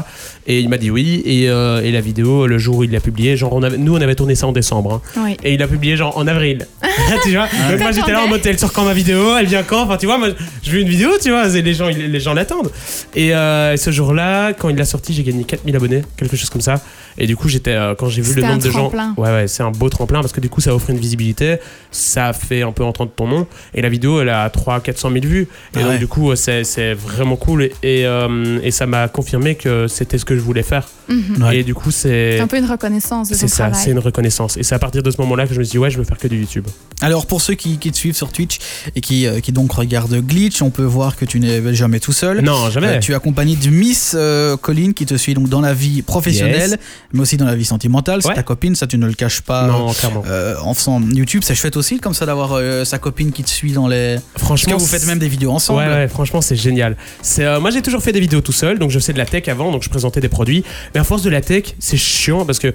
Et 0.46 0.60
il 0.60 0.68
m'a 0.68 0.76
dit 0.78 0.90
oui. 0.90 1.22
Et, 1.24 1.48
euh, 1.48 1.80
et 1.82 1.90
la 1.92 2.00
vidéo, 2.00 2.46
le 2.46 2.58
jour 2.58 2.76
où 2.78 2.84
il 2.84 2.90
l'a 2.90 3.00
publiée, 3.00 3.36
genre, 3.36 3.52
on 3.52 3.62
avait- 3.62 3.78
nous 3.78 3.94
on 3.94 4.00
avait 4.00 4.14
tourné 4.14 4.34
ça 4.34 4.46
en 4.46 4.52
décembre. 4.52 5.00
hein. 5.16 5.22
Oui. 5.24 5.36
Et 5.44 5.54
il 5.54 5.62
a 5.62 5.68
publié 5.68 5.96
genre 5.96 6.16
en 6.18 6.26
avril. 6.26 6.66
tu 7.24 7.30
vois? 7.32 7.46
Donc 7.70 7.80
moi 7.80 7.92
j'étais 7.92 8.12
là 8.12 8.22
en 8.22 8.28
mode 8.28 8.40
elle 8.46 8.58
sort 8.58 8.72
quand 8.72 8.84
ma 8.84 8.94
vidéo, 8.94 9.36
elle 9.36 9.46
vient 9.46 9.62
quand? 9.62 9.82
Enfin 9.82 9.96
tu 9.96 10.06
vois, 10.06 10.18
moi 10.18 10.28
je 10.62 10.70
veux 10.70 10.80
une 10.80 10.88
vidéo, 10.88 11.10
tu 11.22 11.30
vois, 11.30 11.46
les 11.48 11.74
gens 11.74 11.88
les 11.88 12.20
gens 12.20 12.34
l'attendent. 12.34 12.70
Et 13.14 13.34
euh, 13.34 13.76
ce 13.76 13.90
jour-là, 13.90 14.52
quand 14.52 14.68
il 14.68 14.76
l'a 14.76 14.84
sorti, 14.84 15.12
j'ai 15.14 15.22
gagné 15.22 15.44
4000 15.44 15.74
abonnés, 15.76 16.02
quelque 16.16 16.36
chose 16.36 16.50
comme 16.50 16.60
ça. 16.60 16.80
Et 17.18 17.26
du 17.26 17.36
coup, 17.36 17.48
j'étais 17.48 17.70
euh, 17.72 17.94
quand 17.94 18.08
j'ai 18.08 18.22
vu 18.22 18.34
le 18.34 18.42
nombre 18.42 18.62
de 18.62 18.70
gens, 18.70 18.88
tremplin. 18.88 19.14
ouais 19.16 19.30
ouais, 19.30 19.48
c'est 19.48 19.62
un 19.62 19.70
beau 19.70 19.88
tremplin 19.88 20.20
parce 20.20 20.32
que 20.32 20.40
du 20.40 20.48
coup 20.48 20.60
ça 20.60 20.74
offre 20.74 20.90
une 20.90 20.98
visibilité, 20.98 21.56
ça 21.90 22.32
fait 22.32 22.62
un 22.62 22.72
peu 22.72 22.82
entendre 22.84 23.10
ton 23.14 23.26
nom 23.28 23.46
et 23.74 23.82
la 23.82 23.88
vidéo 23.88 24.20
elle 24.20 24.28
a 24.30 24.48
3 24.50 24.80
400 24.80 25.10
000 25.12 25.24
vues. 25.24 25.42
Et 25.42 25.46
Ah 25.76 25.80
donc 25.80 25.88
ouais. 25.90 25.98
du 25.98 26.06
coup, 26.08 26.34
c'est 26.36 26.64
c'est 26.64 26.94
vraiment 26.94 27.36
cool 27.36 27.62
et, 27.64 27.72
et, 27.82 28.06
euh, 28.06 28.58
et 28.62 28.70
ça 28.70 28.86
m'a 28.86 29.08
confirmé 29.08 29.54
que 29.54 29.86
c'était 29.86 30.18
ce 30.18 30.24
que 30.24 30.34
je 30.34 30.40
voulais 30.40 30.62
faire. 30.62 30.88
Mhm. 31.08 31.42
Ouais. 31.42 31.58
Et 31.58 31.64
du 31.64 31.74
coup, 31.74 31.90
c'est 31.90 32.34
C'est 32.36 32.40
un 32.40 32.46
peu 32.46 32.58
une 32.58 32.64
reconnaissance 32.70 33.28
de 33.28 33.34
c'est 33.34 33.48
ça, 33.48 33.72
c'est 33.74 33.90
une 33.90 33.98
reconnaissance. 33.98 34.56
Et 34.56 34.62
c'est 34.62 34.74
à 34.74 34.78
partir 34.78 35.02
de 35.02 35.10
ce 35.10 35.20
moment-là 35.20 35.46
que 35.46 35.54
je 35.54 35.58
me 35.58 35.64
suis 35.64 35.72
dit 35.72 35.78
ouais, 35.78 35.90
je 35.90 35.98
veux 35.98 36.04
faire 36.04 36.18
que 36.18 36.28
du 36.28 36.40
YouTube. 36.40 36.66
Alors 37.00 37.26
pour 37.26 37.40
ceux 37.42 37.54
qui, 37.54 37.78
qui 37.78 37.90
te 37.90 37.96
suivent 37.96 38.14
sur 38.16 38.32
Twitch 38.32 38.58
et 38.94 39.00
qui, 39.00 39.26
euh, 39.26 39.40
qui 39.40 39.52
donc 39.52 39.72
regardent 39.72 40.16
Glitch, 40.20 40.62
on 40.62 40.70
peut 40.70 40.84
voir 40.84 41.16
que 41.16 41.24
tu 41.24 41.40
n'es 41.40 41.74
jamais 41.74 42.00
tout 42.00 42.12
seul. 42.12 42.40
Non, 42.40 42.70
jamais. 42.70 42.86
Euh, 42.86 42.98
tu 43.00 43.12
es 43.12 43.14
accompagné 43.14 43.56
de 43.56 43.68
Miss 43.68 44.12
euh, 44.14 44.56
Colline 44.56 44.94
qui 44.94 45.04
te 45.06 45.14
suit 45.16 45.34
donc 45.34 45.48
dans 45.48 45.60
la 45.60 45.74
vie 45.74 46.02
professionnelle, 46.02 46.70
Yes. 46.70 46.78
mais 47.12 47.20
aussi 47.20 47.36
dans 47.36 47.44
la 47.46 47.54
vie 47.56 47.64
sentimentale. 47.64 48.22
C'est 48.22 48.28
Ouais. 48.28 48.34
ta 48.34 48.42
copine, 48.42 48.74
ça 48.74 48.86
tu 48.86 48.96
ne 48.98 49.06
le 49.06 49.12
caches 49.14 49.40
pas. 49.42 49.66
non, 49.66 49.92
clairement. 49.92 50.22
euh, 50.26 50.54
en 50.62 50.72
faisant 50.74 51.00
YouTube, 51.02 51.42
c'est 51.44 51.54
chouette 51.54 51.76
aussi 51.76 51.98
comme 51.98 52.14
ça 52.14 52.24
d'avoir 52.26 52.52
euh, 52.54 52.84
sa 52.84 52.98
copine 52.98 53.32
qui 53.32 53.42
te 53.42 53.50
suit 53.50 53.72
dans 53.72 53.88
les. 53.88 54.16
Parce 54.34 54.44
Franchement, 54.46 54.76
que 54.76 54.80
vous 54.80 54.86
faites 54.86 55.06
même 55.06 55.18
des 55.18 55.28
vidéos 55.28 55.50
ensemble. 55.52 55.80
Ouais, 55.80 55.86
ouais, 55.88 56.08
franchement, 56.08 56.40
c'est 56.40 56.56
génial. 56.56 56.96
C'est, 57.22 57.44
euh, 57.44 57.60
moi, 57.60 57.70
j'ai 57.70 57.82
toujours 57.82 58.02
fait 58.02 58.12
des 58.12 58.20
vidéos 58.20 58.40
tout 58.40 58.52
seul, 58.52 58.78
donc 58.78 58.90
je 58.90 58.98
faisais 58.98 59.12
de 59.12 59.18
la 59.18 59.26
tech 59.26 59.48
avant, 59.48 59.70
donc 59.72 59.82
je 59.82 59.90
présentais 59.90 60.20
des 60.20 60.28
produits. 60.28 60.64
Mais 60.94 61.00
à 61.00 61.04
force 61.04 61.22
de 61.22 61.30
la 61.30 61.40
tech, 61.40 61.74
c'est 61.78 61.96
chiant 61.96 62.44
parce 62.46 62.58
que 62.58 62.72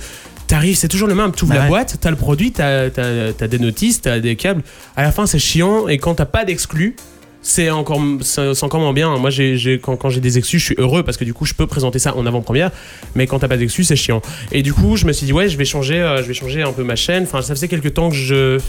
t'arrives, 0.48 0.76
c'est 0.76 0.88
toujours 0.88 1.08
le 1.08 1.16
même. 1.16 1.32
Tu 1.34 1.44
ouvres 1.46 1.54
Bah 1.54 1.60
la 1.60 1.64
ouais. 1.66 1.70
boîte, 1.70 1.98
t'as 2.02 2.10
le 2.10 2.16
produit, 2.18 2.52
t'as, 2.52 2.90
t'as, 2.90 3.32
t'as 3.34 3.48
des 3.48 3.60
notices, 3.60 4.02
t'as 4.02 4.20
des 4.20 4.36
câbles. 4.36 4.62
À 4.96 5.04
la 5.04 5.12
fin, 5.12 5.26
c'est 5.26 5.40
chiant, 5.40 5.88
et 5.88 5.98
quand 5.98 6.16
t'as 6.16 6.26
pas 6.26 6.44
d'exclus, 6.46 6.96
c'est 7.42 7.70
encore, 7.70 8.02
c'est 8.22 8.64
encore 8.64 8.82
moins 8.82 8.92
bien. 8.92 9.16
Moi, 9.18 9.30
j'ai, 9.30 9.58
j'ai- 9.58 9.80
quand, 9.80 9.96
quand 9.96 10.10
j'ai 10.10 10.20
des 10.20 10.38
exclus, 10.38 10.60
je 10.60 10.66
suis 10.66 10.76
heureux 10.78 11.04
parce 11.04 11.16
que 11.16 11.24
du 11.24 11.34
coup, 11.34 11.46
je 11.46 11.54
peux 11.54 11.68
présenter 11.68 11.98
ça 11.98 12.14
en 12.18 12.26
avant-première. 12.26 12.70
Mais 13.16 13.28
quand 13.28 13.40
t'as 13.40 13.48
pas 13.48 13.56
d'exclus, 13.56 13.86
c'est 13.86 13.96
chiant. 13.96 14.22
Et 14.52 14.62
du 14.62 14.74
coup, 14.74 14.98
je 14.98 15.06
me 15.06 15.14
suis 15.14 15.26
dit, 15.26 15.32
ouais, 15.32 15.48
je 15.48 15.58
vais 15.58 15.64
changer, 15.64 16.02
euh, 16.02 16.22
je 16.22 16.28
vais 16.28 16.34
changer 16.34 16.64
un 16.64 16.74
peu 16.74 16.84
ma 16.84 16.98
chaîne. 16.98 17.24
Enfin, 17.24 17.42
ça 17.42 17.56
faisait 17.56 17.70
quelques 17.70 17.94
temps 17.94 18.10
que 18.10 18.16
je. 18.16 18.60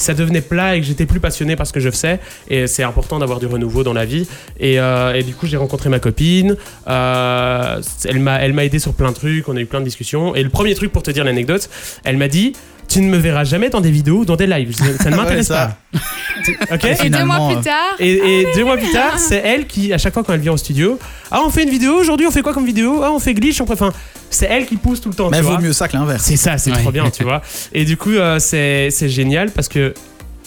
Ça 0.00 0.14
devenait 0.14 0.40
plat 0.40 0.76
et 0.76 0.80
que 0.80 0.86
j'étais 0.86 1.04
plus 1.04 1.20
passionné 1.20 1.56
par 1.56 1.66
ce 1.66 1.74
que 1.74 1.80
je 1.80 1.90
faisais. 1.90 2.20
Et 2.48 2.66
c'est 2.66 2.82
important 2.82 3.18
d'avoir 3.18 3.38
du 3.38 3.44
renouveau 3.44 3.84
dans 3.84 3.92
la 3.92 4.06
vie. 4.06 4.26
Et, 4.58 4.80
euh, 4.80 5.12
et 5.12 5.22
du 5.22 5.34
coup, 5.34 5.46
j'ai 5.46 5.58
rencontré 5.58 5.90
ma 5.90 5.98
copine. 5.98 6.56
Euh, 6.88 7.82
elle 8.08 8.18
m'a, 8.18 8.64
aidé 8.64 8.78
sur 8.78 8.94
plein 8.94 9.10
de 9.10 9.16
trucs. 9.16 9.46
On 9.46 9.56
a 9.56 9.60
eu 9.60 9.66
plein 9.66 9.80
de 9.80 9.84
discussions. 9.84 10.34
Et 10.34 10.42
le 10.42 10.48
premier 10.48 10.74
truc 10.74 10.90
pour 10.90 11.02
te 11.02 11.10
dire 11.10 11.22
l'anecdote, 11.22 11.68
elle 12.04 12.16
m'a 12.16 12.28
dit 12.28 12.54
Tu 12.90 13.00
ne 13.00 13.08
me 13.08 13.16
verras 13.16 13.44
jamais 13.44 13.70
dans 13.70 13.80
des 13.80 13.90
vidéos 13.90 14.18
ou 14.18 14.24
dans 14.26 14.36
des 14.36 14.46
lives. 14.46 14.74
Ça 15.00 15.08
ne 15.10 15.16
m'intéresse 15.16 15.48
Ouais, 15.48 15.56
pas. 15.56 15.76
Et 16.74 16.76
deux 16.76 16.94
Finalement, 16.96 17.46
mois 17.46 17.54
plus 17.54 17.64
tard, 17.64 17.94
et, 17.98 18.12
et 18.42 18.46
deux 18.54 18.64
mois 18.64 18.76
plus 18.76 18.90
tard, 18.92 19.18
c'est 19.18 19.36
elle 19.36 19.66
qui, 19.66 19.92
à 19.92 19.98
chaque 19.98 20.12
fois 20.14 20.22
quand 20.24 20.32
elle 20.32 20.40
vient 20.40 20.52
au 20.52 20.56
studio, 20.56 20.98
ah 21.30 21.40
on 21.44 21.50
fait 21.50 21.62
une 21.64 21.70
vidéo 21.70 21.94
aujourd'hui, 21.94 22.26
on 22.26 22.30
fait 22.30 22.42
quoi 22.42 22.52
comme 22.54 22.64
vidéo? 22.66 23.00
Ah 23.04 23.10
on 23.12 23.18
fait 23.18 23.34
glitch, 23.34 23.60
on 23.60 23.66
fait, 23.66 23.72
enfin, 23.74 23.92
c'est 24.30 24.46
elle 24.46 24.66
qui 24.66 24.76
pousse 24.76 25.00
tout 25.00 25.08
le 25.10 25.14
temps. 25.14 25.28
Mais 25.30 25.38
tu 25.38 25.42
vaut 25.44 25.50
vois. 25.50 25.60
mieux 25.60 25.72
ça 25.72 25.86
que 25.88 25.96
l'inverse. 25.96 26.22
C'est 26.24 26.36
ça, 26.36 26.56
c'est 26.58 26.70
Ouais. 26.72 26.78
trop 26.80 26.90
bien, 26.92 27.10
tu 27.10 27.22
vois. 27.30 27.42
Et 27.72 27.84
du 27.84 27.96
coup, 27.96 28.12
euh, 28.12 28.38
c'est 28.38 28.88
c'est 28.90 29.08
génial 29.08 29.50
parce 29.50 29.68
que 29.68 29.92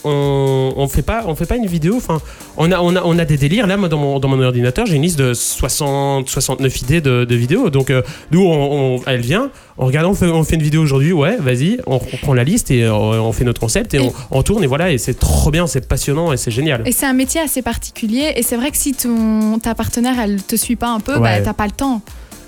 on, 0.04 0.72
on 0.76 0.88
fait 0.88 1.02
pas 1.02 1.24
on 1.26 1.34
fait 1.34 1.46
pas 1.46 1.56
une 1.56 1.66
vidéo. 1.66 1.94
Enfin, 1.96 2.20
on 2.56 2.70
a 2.72 2.80
on 2.80 2.94
a 2.96 3.02
on 3.04 3.18
a 3.18 3.24
des 3.24 3.36
délires. 3.36 3.66
Là, 3.66 3.76
moi 3.76 3.88
dans 3.88 3.98
mon 3.98 4.18
dans 4.20 4.28
mon 4.28 4.40
ordinateur, 4.42 4.86
j'ai 4.86 4.96
une 4.96 5.02
liste 5.02 5.18
de 5.18 5.34
60 5.34 6.28
69 6.28 6.80
idées 6.82 7.00
de, 7.00 7.24
de 7.24 7.34
vidéos. 7.34 7.70
Donc 7.70 7.90
euh, 7.90 8.02
nous, 8.30 8.42
on, 8.42 8.96
on- 8.96 9.00
elle 9.06 9.20
vient, 9.20 9.50
on 9.78 9.86
regarde, 9.86 10.06
on 10.06 10.14
fait 10.14 10.26
on 10.26 10.44
fait 10.44 10.56
une 10.56 10.62
vidéo 10.62 10.82
aujourd'hui. 10.82 11.12
Ouais, 11.12 11.36
vas-y, 11.38 11.78
on, 11.86 11.98
prend 11.98 12.34
la 12.34 12.44
liste 12.44 12.70
et 12.70 12.84
euh, 12.84 12.92
on 12.94 13.32
fait 13.32 13.44
notre 13.44 13.60
concept 13.60 13.94
et, 13.94 13.98
Et- 13.98 14.00
on, 14.30 14.38
on 14.38 14.42
tourne 14.42 14.62
et 14.64 14.66
voilà. 14.66 14.92
Et 14.92 14.98
c'est 14.98 15.18
trop 15.18 15.50
bien, 15.50 15.66
c'est 15.66 15.86
passionnant 15.88 16.32
et 16.32 16.36
c'est 16.36 16.50
génial. 16.50 16.82
et 16.86 16.92
c'est 16.92 17.06
un 17.06 17.12
métier 17.12 17.40
assez 17.40 17.62
particulier. 17.62 18.32
Et 18.36 18.42
c'est 18.42 18.56
vrai 18.56 18.70
que 18.70 18.76
si 18.76 18.92
ton, 18.94 19.58
ta 19.58 19.74
partenaire, 19.74 20.14
elle 20.22 20.42
te 20.42 20.56
suit 20.56 20.76
pas 20.76 20.88
un 20.90 21.00
peu, 21.00 21.14
Ouais. 21.14 21.20
bah, 21.38 21.40
t'as 21.44 21.52
pas 21.52 21.66
le 21.66 21.72
temps 21.72 22.02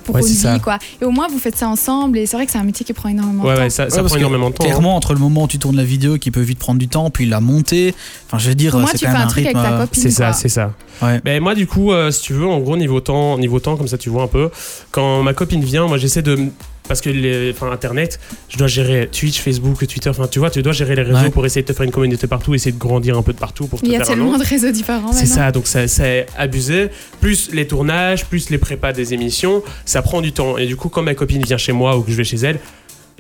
pour 0.06 0.14
Ouais, 0.14 0.22
une 0.22 0.26
vie, 0.28 0.34
ça. 0.34 0.58
quoi. 0.58 0.78
Et 1.02 1.04
au 1.04 1.10
moins, 1.10 1.28
vous 1.28 1.38
faites 1.38 1.56
ça 1.56 1.68
ensemble. 1.68 2.16
Et 2.18 2.24
c'est 2.26 2.36
vrai 2.36 2.46
que 2.46 2.52
c'est 2.52 2.58
un 2.58 2.64
métier 2.64 2.86
qui 2.86 2.92
prend 2.94 3.08
énormément 3.10 3.44
Ouais, 3.44 3.50
de 3.50 3.56
temps. 3.56 3.62
ouais, 3.64 3.70
ça, 3.70 3.90
ça 3.90 4.02
prend 4.02 4.16
énormément 4.16 4.48
de 4.50 4.54
temps. 4.54 4.64
hein. 4.64 4.68
Clairement, 4.68 4.96
entre 4.96 5.12
le 5.12 5.18
moment 5.20 5.42
où 5.44 5.48
tu 5.48 5.58
tournes 5.58 5.76
la 5.76 5.84
vidéo 5.84 6.16
qui 6.16 6.30
peut 6.30 6.40
vite 6.40 6.58
prendre 6.58 6.78
du 6.78 6.88
temps, 6.88 7.10
puis 7.10 7.26
la 7.26 7.40
montée, 7.40 7.94
enfin 8.26 8.38
je 8.38 8.48
veux 8.48 8.54
dire, 8.54 8.72
c'est 8.90 8.98
tu 8.98 9.04
quand 9.04 9.10
fais 9.12 9.16
même 9.18 9.22
un 9.22 9.24
un 9.24 9.28
truc 9.30 9.44
rythme. 9.46 9.58
avec 9.58 9.70
ta 9.70 9.76
euh, 9.76 9.80
copine. 9.82 10.02
C'est 10.02 10.10
ça, 10.10 10.32
c'est 10.32 10.48
ça. 10.48 10.72
Ouais. 11.02 11.20
Ben 11.24 11.42
moi 11.42 11.54
du 11.54 11.66
coup, 11.66 11.92
euh, 11.92 12.10
si 12.10 12.22
tu 12.22 12.32
veux, 12.32 12.46
en 12.46 12.58
gros 12.60 12.76
niveau 12.76 13.00
temps, 13.00 13.36
niveau 13.38 13.60
temps, 13.60 13.76
comme 13.76 13.88
ça 13.88 13.98
tu 13.98 14.08
vois 14.08 14.22
un 14.22 14.28
peu. 14.28 14.50
Quand 14.92 15.22
ma 15.22 15.34
copine 15.34 15.62
vient, 15.62 15.86
moi 15.88 15.98
j'essaie 15.98 16.22
de 16.22 16.38
parce 16.88 17.00
que 17.00 17.10
les, 17.10 17.50
enfin 17.52 17.70
Internet, 17.70 18.18
je 18.48 18.56
dois 18.58 18.66
gérer 18.68 19.08
Twitch, 19.10 19.40
Facebook, 19.40 19.78
Twitter. 19.86 20.08
Enfin 20.10 20.26
tu 20.30 20.38
vois, 20.38 20.50
tu 20.50 20.62
dois 20.62 20.72
gérer 20.72 20.94
les 20.96 21.02
réseaux 21.02 21.16
Ouais. 21.18 21.30
pour 21.30 21.44
essayer 21.46 21.62
de 21.62 21.66
te 21.66 21.72
faire 21.72 21.84
une 21.84 21.90
communauté 21.92 22.26
partout, 22.26 22.54
essayer 22.54 22.72
de 22.72 22.78
grandir 22.78 23.16
un 23.16 23.22
peu 23.22 23.32
de 23.32 23.38
partout 23.38 23.66
pour 23.66 23.80
te 23.80 23.86
Il 23.86 23.92
y 23.92 23.96
a 23.96 24.00
tellement 24.00 24.38
de 24.38 24.44
réseaux 24.44 24.70
différents. 24.70 25.12
C'est 25.12 25.26
ça, 25.26 25.50
donc 25.52 25.66
ça- 25.66 25.88
c'est 25.88 26.26
abusé. 26.36 26.88
Plus 27.20 27.50
les 27.52 27.66
tournages, 27.66 28.24
plus 28.26 28.50
les 28.50 28.58
prépas 28.58 28.92
des 28.92 29.14
émissions, 29.14 29.62
ça 29.84 30.02
prend 30.02 30.20
du 30.20 30.32
temps. 30.32 30.58
Et 30.58 30.66
du 30.66 30.76
coup, 30.76 30.88
quand 30.88 31.02
ma 31.02 31.14
copine 31.14 31.42
vient 31.42 31.56
chez 31.56 31.72
moi 31.72 31.96
ou 31.96 32.02
que 32.02 32.10
je 32.10 32.16
vais 32.16 32.24
chez 32.24 32.36
elle, 32.38 32.58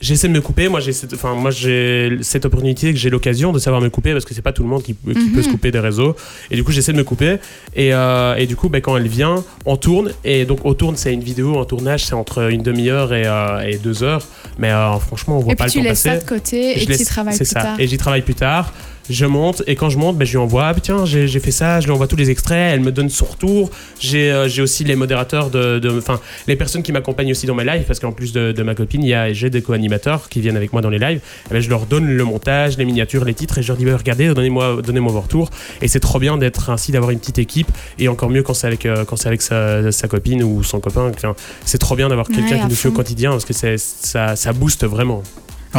j'essaie 0.00 0.28
de 0.28 0.32
me 0.32 0.40
couper. 0.40 0.68
Moi, 0.68 0.80
j'ai 0.80 0.92
cette, 0.92 1.12
enfin, 1.14 1.34
moi, 1.34 1.50
j'ai 1.50 2.18
cette 2.22 2.44
opportunité 2.44 2.92
que 2.92 2.98
j'ai 2.98 3.10
l'occasion 3.10 3.52
de 3.52 3.58
savoir 3.58 3.80
me 3.82 3.88
couper 3.90 4.12
parce 4.12 4.24
que 4.24 4.34
c'est 4.34 4.42
pas 4.42 4.52
tout 4.52 4.62
le 4.62 4.68
monde 4.68 4.82
qui, 4.82 4.94
Mhm. 5.04 5.32
peut 5.32 5.42
se 5.42 5.48
couper 5.48 5.70
des 5.70 5.78
réseaux. 5.78 6.14
Et 6.50 6.56
du 6.56 6.64
coup, 6.64 6.72
j'essaie 6.72 6.92
de 6.92 6.98
me 6.98 7.04
couper. 7.04 7.36
Et, 7.74 7.92
euh, 7.94 8.34
et 8.36 8.46
du 8.46 8.56
coup, 8.56 8.68
ben, 8.68 8.80
quand 8.80 8.96
elle 8.96 9.08
vient, 9.08 9.44
on 9.64 9.76
tourne. 9.76 10.12
Et 10.24 10.44
donc, 10.44 10.60
on 10.64 10.74
tourne, 10.74 10.96
c'est 10.96 11.12
une 11.12 11.22
vidéo. 11.22 11.58
Un 11.60 11.64
tournage, 11.64 12.04
c'est 12.04 12.14
entre 12.14 12.50
une 12.50 12.62
demi-heure 12.62 13.14
et, 13.14 13.24
euh, 13.26 13.60
et 13.68 13.76
deux 13.78 14.02
heures. 14.02 14.26
Mais 14.58 14.70
euh, 14.70 14.98
franchement, 14.98 15.38
on 15.38 15.40
voit 15.40 15.52
Et 15.52 15.56
pas 15.56 15.64
puis 15.64 15.72
tu 15.72 15.78
le 15.78 15.84
temps 15.84 15.90
laisses 15.90 16.02
passer. 16.02 16.18
ça 16.18 16.24
de 16.24 16.28
côté 16.28 16.70
et 16.72 16.74
tu 16.78 16.82
y 16.84 16.86
laisse- 16.86 17.04
travailles 17.04 17.34
c'est 17.34 17.44
plus 17.44 17.52
ça. 17.52 17.60
tard. 17.62 17.80
Et 17.80 17.86
j'y 17.86 17.96
travaille 17.96 18.22
plus 18.22 18.34
tard. 18.34 18.72
Je 19.08 19.26
monte 19.26 19.62
et 19.66 19.76
quand 19.76 19.90
je 19.90 19.98
monte, 19.98 20.16
ben, 20.16 20.24
je 20.24 20.32
lui 20.32 20.38
envoie, 20.38 20.66
ah, 20.68 20.74
tiens, 20.74 21.04
j'ai 21.04 21.40
fait 21.40 21.50
ça, 21.50 21.80
je 21.80 21.86
lui 21.86 21.92
envoie 21.92 22.06
tous 22.06 22.16
les 22.16 22.30
extraits, 22.30 22.74
elle 22.74 22.80
me 22.80 22.92
donne 22.92 23.08
son 23.08 23.26
retour. 23.26 23.70
J'ai 24.00 24.30
euh, 24.30 24.48
aussi 24.62 24.84
les 24.84 24.96
modérateurs, 24.96 25.50
de, 25.50 25.80
enfin 25.96 26.20
les 26.46 26.56
personnes 26.56 26.82
qui 26.82 26.92
m'accompagnent 26.92 27.30
aussi 27.30 27.46
dans 27.46 27.54
mes 27.54 27.64
lives, 27.64 27.84
parce 27.86 28.00
qu'en 28.00 28.12
plus 28.12 28.32
de, 28.32 28.52
de 28.52 28.62
ma 28.62 28.74
copine, 28.74 29.02
il 29.02 29.08
y 29.08 29.14
a 29.14 29.32
j'ai 29.32 29.50
des 29.50 29.62
co-animateurs 29.62 30.28
qui 30.28 30.40
viennent 30.40 30.56
avec 30.56 30.72
moi 30.72 30.82
dans 30.82 30.90
les 30.90 30.98
lives. 30.98 31.20
Eh 31.50 31.54
ben, 31.54 31.60
je 31.60 31.70
leur 31.70 31.86
donne 31.86 32.06
le 32.06 32.24
montage, 32.24 32.78
les 32.78 32.84
miniatures, 32.84 33.24
les 33.24 33.34
titres 33.34 33.58
et 33.58 33.62
je 33.62 33.68
leur 33.68 33.76
dis, 33.76 33.84
bah, 33.84 33.96
regardez, 33.96 34.32
donnez-moi 34.34 34.80
donnez 34.82 35.00
vos 35.00 35.20
retours. 35.20 35.50
Et 35.82 35.88
c'est 35.88 36.00
trop 36.00 36.18
bien 36.18 36.38
d'être 36.38 36.70
ainsi, 36.70 36.92
d'avoir 36.92 37.10
une 37.10 37.18
petite 37.18 37.38
équipe 37.38 37.70
et 37.98 38.08
encore 38.08 38.30
mieux 38.30 38.42
quand 38.42 38.54
c'est 38.54 38.66
avec, 38.66 38.86
euh, 38.86 39.04
quand 39.04 39.16
c'est 39.16 39.28
avec 39.28 39.42
sa, 39.42 39.92
sa 39.92 40.08
copine 40.08 40.42
ou 40.42 40.62
son 40.62 40.80
copain. 40.80 41.12
Enfin, 41.14 41.34
c'est 41.64 41.78
trop 41.78 41.96
bien 41.96 42.08
d'avoir 42.08 42.26
quelqu'un 42.26 42.46
Ouais, 42.46 42.60
qui 42.60 42.68
nous 42.68 42.74
suit 42.76 42.88
au 42.88 42.92
quotidien 42.92 43.30
parce 43.30 43.44
que 43.44 43.52
ça, 43.52 44.36
ça 44.36 44.52
booste 44.52 44.84
vraiment. 44.84 45.22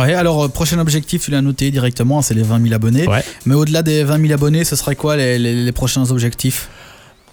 Ouais, 0.02 0.14
alors 0.14 0.44
euh, 0.44 0.48
prochain 0.48 0.80
objectif, 0.80 1.24
tu 1.26 1.32
l'as 1.32 1.42
noté 1.42 1.72
directement, 1.72 2.22
c'est 2.22 2.34
les 2.34 2.44
20 2.44 2.62
000 2.62 2.74
abonnés. 2.74 3.08
Ouais. 3.08 3.24
Mais 3.46 3.56
au-delà 3.56 3.82
des 3.84 4.04
20 4.04 4.20
000 4.22 4.34
abonnés, 4.34 4.64
ce 4.64 4.76
serait 4.76 4.96
quoi 4.96 5.16
les, 5.18 5.38
les- 5.40 5.64
les 5.66 5.72
prochains 5.72 6.10
objectifs? 6.12 6.70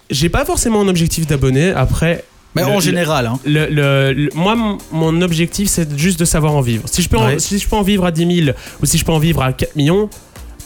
J'ai 0.09 0.29
pas 0.29 0.45
forcément 0.45 0.81
un 0.81 0.87
objectif 0.87 1.25
d'abonnés. 1.27 1.71
Après, 1.71 2.23
Mais 2.55 2.61
Le- 2.61 2.69
en 2.69 2.79
général, 2.79 3.25
hein. 3.25 3.37
le, 3.45 3.67
le- 3.67 4.13
le- 4.13 4.29
moi, 4.33 4.55
mon- 4.55 4.77
mon 4.91 5.21
objectif, 5.21 5.67
c'est 5.67 5.97
juste 5.97 6.17
de 6.19 6.23
savoir 6.25 6.53
en 6.55 6.61
vivre. 6.61 6.83
Si 6.89 7.01
je, 7.01 7.09
peux 7.09 7.17
en, 7.17 7.25
Ouais. 7.25 7.39
si 7.39 7.59
je 7.59 7.67
peux 7.67 7.75
en 7.75 7.81
vivre 7.81 8.05
à 8.05 8.11
10 8.11 8.43
000 8.45 8.57
ou 8.81 8.85
si 8.85 8.97
je 8.97 9.03
peux 9.03 9.11
en 9.11 9.19
vivre 9.19 9.41
à 9.43 9.51
4 9.51 9.75
millions, 9.75 10.09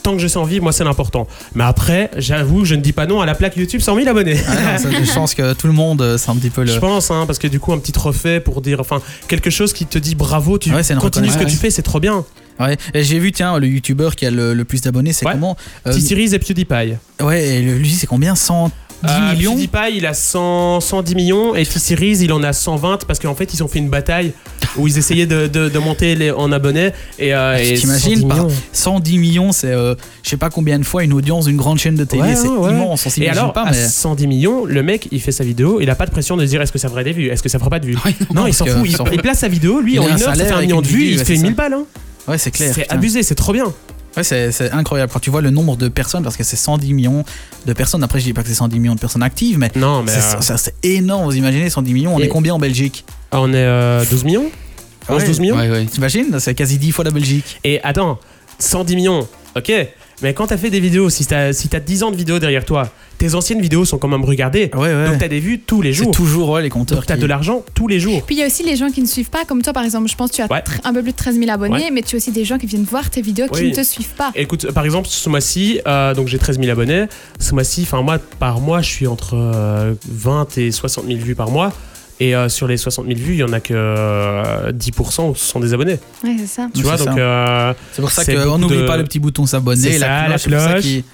tant 0.02 0.12
que 0.14 0.18
je 0.18 0.26
sais 0.28 0.38
en 0.38 0.44
vivre, 0.44 0.62
moi, 0.62 0.72
c'est 0.72 0.84
l'important. 0.84 1.26
Mais 1.54 1.64
après, 1.64 2.10
j'avoue, 2.16 2.64
je 2.64 2.74
ne 2.74 2.80
dis 2.80 2.92
pas 2.92 3.06
non 3.06 3.20
à 3.20 3.26
la 3.26 3.34
plaque 3.34 3.56
YouTube 3.56 3.80
100 3.80 3.96
000 3.96 4.08
abonnés. 4.08 4.40
Ah 4.48 4.54
non, 4.72 4.78
ça, 4.78 4.88
je 4.90 5.12
pense 5.12 5.34
que 5.34 5.52
tout 5.52 5.66
le 5.66 5.72
monde, 5.72 6.02
euh, 6.02 6.18
c'est 6.18 6.30
un 6.30 6.36
petit 6.36 6.50
peu 6.50 6.62
le. 6.62 6.72
Je 6.72 6.78
pense, 6.78 7.10
hein, 7.10 7.24
parce 7.26 7.38
que 7.38 7.46
du 7.48 7.60
coup, 7.60 7.72
un 7.72 7.78
petit 7.78 7.92
trophée 7.92 8.40
pour 8.40 8.60
dire, 8.62 8.80
enfin, 8.80 9.00
quelque 9.28 9.50
chose 9.50 9.72
qui 9.72 9.86
te 9.86 9.98
dit 9.98 10.14
bravo, 10.14 10.58
tu 10.58 10.72
Ouais, 10.74 10.82
continues 10.98 11.30
ce 11.30 11.38
que 11.38 11.44
tu 11.44 11.56
fais, 11.56 11.70
c'est 11.70 11.82
trop 11.82 12.00
bien. 12.00 12.24
Ouais. 12.58 12.76
Et 12.92 13.02
j'ai 13.02 13.18
vu, 13.18 13.32
tiens, 13.32 13.58
le 13.58 13.66
youtubeur 13.68 14.14
qui 14.16 14.26
a 14.26 14.30
le, 14.30 14.52
le 14.52 14.64
plus 14.66 14.82
d'abonnés, 14.82 15.14
c'est 15.14 15.24
Ouais. 15.24 15.32
comment 15.32 15.56
Euh, 15.86 15.94
T-Series 15.94 16.34
et 16.34 16.38
PewDiePie. 16.38 16.94
Ouais, 17.22 17.46
et 17.46 17.62
lui, 17.62 17.90
c'est 17.90 18.06
combien? 18.06 18.34
110 18.34 18.70
Euh, 19.08 19.32
millions 19.34 19.52
PewDiePie, 19.52 19.96
il 19.96 20.06
a 20.06 20.12
100, 20.14 20.80
110 20.80 21.14
millions 21.14 21.54
et 21.54 21.64
T-Series, 21.64 22.18
il 22.20 22.32
en 22.32 22.42
a 22.42 22.52
120 22.52 23.06
parce 23.06 23.18
qu'en 23.18 23.34
fait, 23.34 23.54
ils 23.54 23.62
ont 23.64 23.68
fait 23.68 23.78
une 23.78 23.88
bataille 23.88 24.32
où 24.76 24.86
ils 24.86 24.98
essayaient 24.98 25.26
de, 25.26 25.46
de- 25.46 25.68
de 25.70 25.78
monter 25.78 26.14
les, 26.14 26.30
en 26.30 26.52
abonnés. 26.52 26.90
Et, 27.18 27.34
euh, 27.34 27.56
Tu 27.58 27.64
et 27.64 27.74
t'imagines 27.74 28.20
110 28.20 28.24
par- 28.26 28.36
millions. 28.44 28.56
110 28.72 29.18
millions, 29.18 29.52
c'est 29.52 29.68
euh, 29.72 29.94
je 30.22 30.28
sais 30.30 30.36
pas 30.36 30.50
combien 30.50 30.78
de 30.78 30.84
fois 30.84 31.02
une 31.02 31.12
audience 31.14 31.46
d'une 31.46 31.56
grande 31.56 31.78
chaîne 31.78 31.94
de 31.96 32.04
télé. 32.04 32.22
Ouais, 32.22 32.36
c'est 32.36 32.48
ouais, 32.48 32.70
immense, 32.72 33.06
on 33.06 33.22
Et 33.22 33.28
alors, 33.28 33.52
pas, 33.54 33.62
à 33.62 33.70
mais. 33.70 33.76
110 33.88 34.26
millions, 34.26 34.64
le 34.66 34.82
mec, 34.82 35.08
il 35.10 35.20
fait 35.20 35.32
sa 35.32 35.44
vidéo, 35.44 35.80
il 35.80 35.88
a 35.88 35.94
pas 35.94 36.06
de 36.06 36.10
pression 36.10 36.36
de 36.36 36.44
se 36.44 36.50
dire 36.50 36.60
est-ce 36.60 36.72
que 36.72 36.78
ça 36.78 36.88
fera 36.88 37.02
des 37.02 37.12
vues, 37.12 37.28
est-ce 37.28 37.42
que 37.42 37.48
ça 37.48 37.58
fera 37.58 37.70
pas 37.70 37.80
de 37.80 37.86
vues? 37.86 37.96
Ouais, 38.04 38.14
Non, 38.34 38.46
il 38.46 38.54
s'en 38.54 38.66
fout, 38.66 38.86
il, 39.12 39.20
place 39.22 39.38
sa 39.38 39.48
vidéo, 39.48 39.80
lui, 39.80 39.94
Il 39.94 40.00
en 40.00 40.04
une 40.08 40.10
un 40.10 40.20
heure, 40.22 40.36
ça 40.36 40.44
fait 40.44 40.52
un 40.52 40.60
million 40.60 40.82
de 40.82 40.86
vues, 40.86 41.04
il 41.12 41.18
fait 41.18 41.24
c'est 41.36 41.42
1000 41.42 41.46
ça. 41.46 41.56
balles. 41.56 41.72
Hein. 41.74 41.84
Ouais, 42.28 42.38
c'est 42.38 42.50
clair. 42.50 42.72
C'est 42.74 42.88
abusé, 42.92 43.22
c'est 43.22 43.34
trop 43.34 43.52
bien. 43.54 43.64
Ouais, 44.16 44.24
c'est 44.24 44.50
c'est 44.52 44.70
incroyable. 44.72 45.12
Quand 45.12 45.20
tu 45.20 45.30
vois 45.30 45.40
le 45.40 45.50
nombre 45.50 45.76
de 45.76 45.88
personnes, 45.88 46.22
parce 46.24 46.36
que 46.36 46.42
c'est 46.44 46.56
110 46.56 46.94
millions 46.94 47.24
de 47.66 47.72
personnes, 47.72 48.02
après 48.02 48.18
je 48.18 48.24
dis 48.24 48.32
pas 48.32 48.42
que 48.42 48.48
c'est 48.48 48.54
110 48.54 48.78
millions 48.80 48.94
de 48.96 49.00
personnes 49.00 49.22
actives, 49.22 49.58
mais 49.58 49.70
Non, 49.76 50.02
mais. 50.02 50.12
c'est 50.40 50.52
euh, 50.52 50.72
énorme, 50.82 51.24
vous 51.26 51.36
imaginez 51.36 51.70
110 51.70 51.94
millions, 51.94 52.16
on 52.16 52.18
Et- 52.18 52.24
est 52.24 52.28
combien 52.28 52.54
en 52.54 52.58
Belgique? 52.58 53.04
On 53.32 53.52
est 53.52 53.56
euh, 53.56 54.04
12 54.10 54.24
millions? 54.24 54.50
11, 55.08 55.24
12 55.24 55.40
millions? 55.40 55.56
Ouais, 55.56 55.70
ouais. 55.70 55.86
T'imagines? 55.86 56.38
C'est 56.40 56.54
quasi 56.54 56.78
10 56.78 56.90
fois 56.92 57.04
la 57.04 57.10
Belgique. 57.12 57.60
Et 57.64 57.80
attends, 57.82 58.18
110 58.58 58.96
millions, 58.96 59.26
ok. 59.56 59.72
Mais 60.22 60.34
quand 60.34 60.48
t'as 60.48 60.56
fait 60.58 60.70
des 60.70 60.80
vidéos, 60.80 61.08
si 61.10 61.24
t'as 61.26 61.52
si 61.52 61.68
t'as 61.68 61.80
10 61.80 62.02
ans 62.02 62.10
de 62.10 62.16
vidéos 62.16 62.38
derrière 62.38 62.64
toi, 62.64 62.90
tes 63.18 63.34
anciennes 63.34 63.60
vidéos 63.60 63.84
sont 63.84 63.96
quand 63.98 64.08
même 64.08 64.24
regardées. 64.24 64.70
Ouais, 64.74 64.80
ouais. 64.94 65.08
Donc 65.08 65.18
t'as 65.18 65.28
des 65.28 65.40
vues 65.40 65.60
tous 65.60 65.80
les 65.82 65.92
jours. 65.92 66.10
toujours 66.10 66.50
ouais, 66.50 66.62
les 66.62 66.68
compteurs. 66.68 66.98
Donc 66.98 67.06
t'as 67.06 67.14
qui- 67.16 67.20
de 67.22 67.26
l'argent 67.26 67.64
tous 67.74 67.88
les 67.88 67.98
jours. 68.00 68.22
Puis 68.24 68.34
il 68.34 68.38
y 68.38 68.42
a 68.42 68.46
aussi 68.46 68.62
les 68.62 68.76
gens 68.76 68.90
qui 68.90 69.00
ne 69.00 69.06
suivent 69.06 69.30
pas, 69.30 69.44
comme 69.46 69.62
toi 69.62 69.72
par 69.72 69.84
exemple, 69.84 70.08
je 70.08 70.14
pense 70.16 70.30
que 70.30 70.36
tu 70.36 70.42
as 70.42 70.50
Ouais. 70.52 70.62
un 70.84 70.92
peu 70.92 71.02
plus 71.02 71.12
de 71.12 71.16
13 71.16 71.38
000 71.38 71.50
abonnés, 71.50 71.84
Ouais. 71.84 71.90
mais 71.90 72.02
tu 72.02 72.16
as 72.16 72.18
aussi 72.18 72.32
des 72.32 72.44
gens 72.44 72.58
qui 72.58 72.66
viennent 72.66 72.84
voir 72.84 73.08
tes 73.10 73.22
vidéos 73.22 73.46
qui 73.48 73.64
ne 73.70 73.74
te 73.74 73.82
suivent 73.82 74.14
pas. 74.16 74.30
Écoute, 74.34 74.70
par 74.72 74.84
exemple, 74.84 75.08
ce 75.08 75.28
mois-ci, 75.28 75.80
euh, 75.86 76.14
donc 76.14 76.28
j'ai 76.28 76.38
13 76.38 76.58
000 76.58 76.70
abonnés. 76.70 77.06
Ce 77.38 77.54
mois-ci, 77.54 77.82
enfin 77.82 78.02
moi, 78.02 78.18
par 78.38 78.60
mois, 78.60 78.82
je 78.82 78.88
suis 78.90 79.06
entre 79.06 79.34
euh, 79.36 79.94
20 80.08 80.58
et 80.58 80.70
60 80.70 81.06
000 81.06 81.18
vues 81.18 81.34
par 81.34 81.50
mois. 81.50 81.72
Et 82.22 82.36
euh, 82.36 82.48
sur 82.50 82.68
les 82.68 82.76
60 82.76 83.06
000 83.06 83.18
vues, 83.18 83.32
il 83.34 83.38
y 83.38 83.42
en 83.42 83.52
a 83.54 83.60
que 83.60 83.72
euh, 83.74 84.72
10% 84.72 85.34
sont 85.34 85.60
des 85.60 85.72
abonnés. 85.72 85.98
Ouais, 86.22 86.36
c'est 86.38 86.46
ça. 86.46 86.68
Tu 86.74 86.80
Oui, 86.80 86.82
vois, 86.82 86.98
c'est 86.98 87.06
donc 87.06 87.16
euh, 87.18 87.72
C'est 87.92 88.02
pour 88.02 88.10
ça 88.10 88.24
qu'on 88.24 88.58
n'oublie 88.58 88.76
de- 88.78 88.82
pas 88.86 88.98
le 88.98 89.04
petit 89.04 89.18
bouton 89.18 89.46
s'abonner, 89.46 89.92
C'est 89.92 89.98
la 89.98 90.06
ça, 90.06 90.28
la 90.28 90.38
cloche, 90.38 90.40
c'est 90.42 90.50
pour 90.50 90.60
ça 90.60 90.68
cloche. 90.72 90.82
qui, 90.84 91.04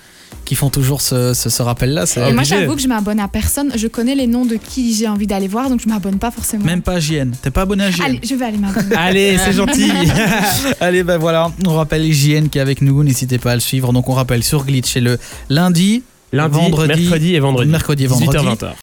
qui 0.45 0.55
font 0.57 0.69
toujours 0.69 1.01
ce, 1.01 1.33
ce, 1.33 1.49
ce 1.49 1.63
rappel-là. 1.63 2.07
C'est 2.07 2.29
Et 2.29 2.33
moi 2.33 2.43
j'avoue 2.43 2.75
que 2.75 2.81
je 2.83 2.89
m'abonne 2.89 3.21
à 3.21 3.29
personne, 3.29 3.71
je 3.77 3.87
connais 3.87 4.17
les 4.17 4.27
noms 4.27 4.45
de 4.45 4.57
qui 4.57 4.95
j'ai 4.95 5.07
envie 5.07 5.29
d'aller 5.29 5.47
voir, 5.49 5.69
donc 5.71 5.81
je 5.81 5.89
m'abonne 5.89 6.19
pas 6.19 6.33
forcément. 6.33 6.65
même 6.65 6.83
pas 6.83 6.99
JN. 6.99 7.31
T'es 7.41 7.51
pas 7.53 7.63
abonné 7.63 7.85
à 7.85 7.91
JN 7.93 8.03
Allez, 8.05 8.21
je 8.25 8.35
vais 8.35 8.45
aller 8.45 8.59
m'abonner. 8.59 8.95
allez, 8.97 9.39
c'est 9.39 9.53
gentil. 9.61 9.91
Allez, 10.81 11.05
ben 11.05 11.19
voilà, 11.19 11.53
on 11.65 11.75
rappelle 11.77 12.11
JN 12.13 12.49
qui 12.49 12.59
est 12.59 12.63
avec 12.63 12.83
nous, 12.83 13.05
n'hésitez 13.05 13.39
pas 13.39 13.53
à 13.53 13.55
le 13.55 13.61
suivre. 13.61 13.93
Donc 13.93 14.09
on 14.09 14.13
rappelle 14.15 14.43
sur 14.43 14.65
Glitch, 14.65 14.93
c'est 14.93 15.01
le 15.01 15.19
lundi, 15.49 16.03
Lundi, 16.33 16.59
Vendredi, 16.59 16.89
mercredi 17.03 17.35
et 17.37 17.39
vendredi. 17.41 17.71
mercredi 17.71 18.05
et 18.05 18.07
vendredi. 18.09 18.37
18h-20h. 18.37 18.73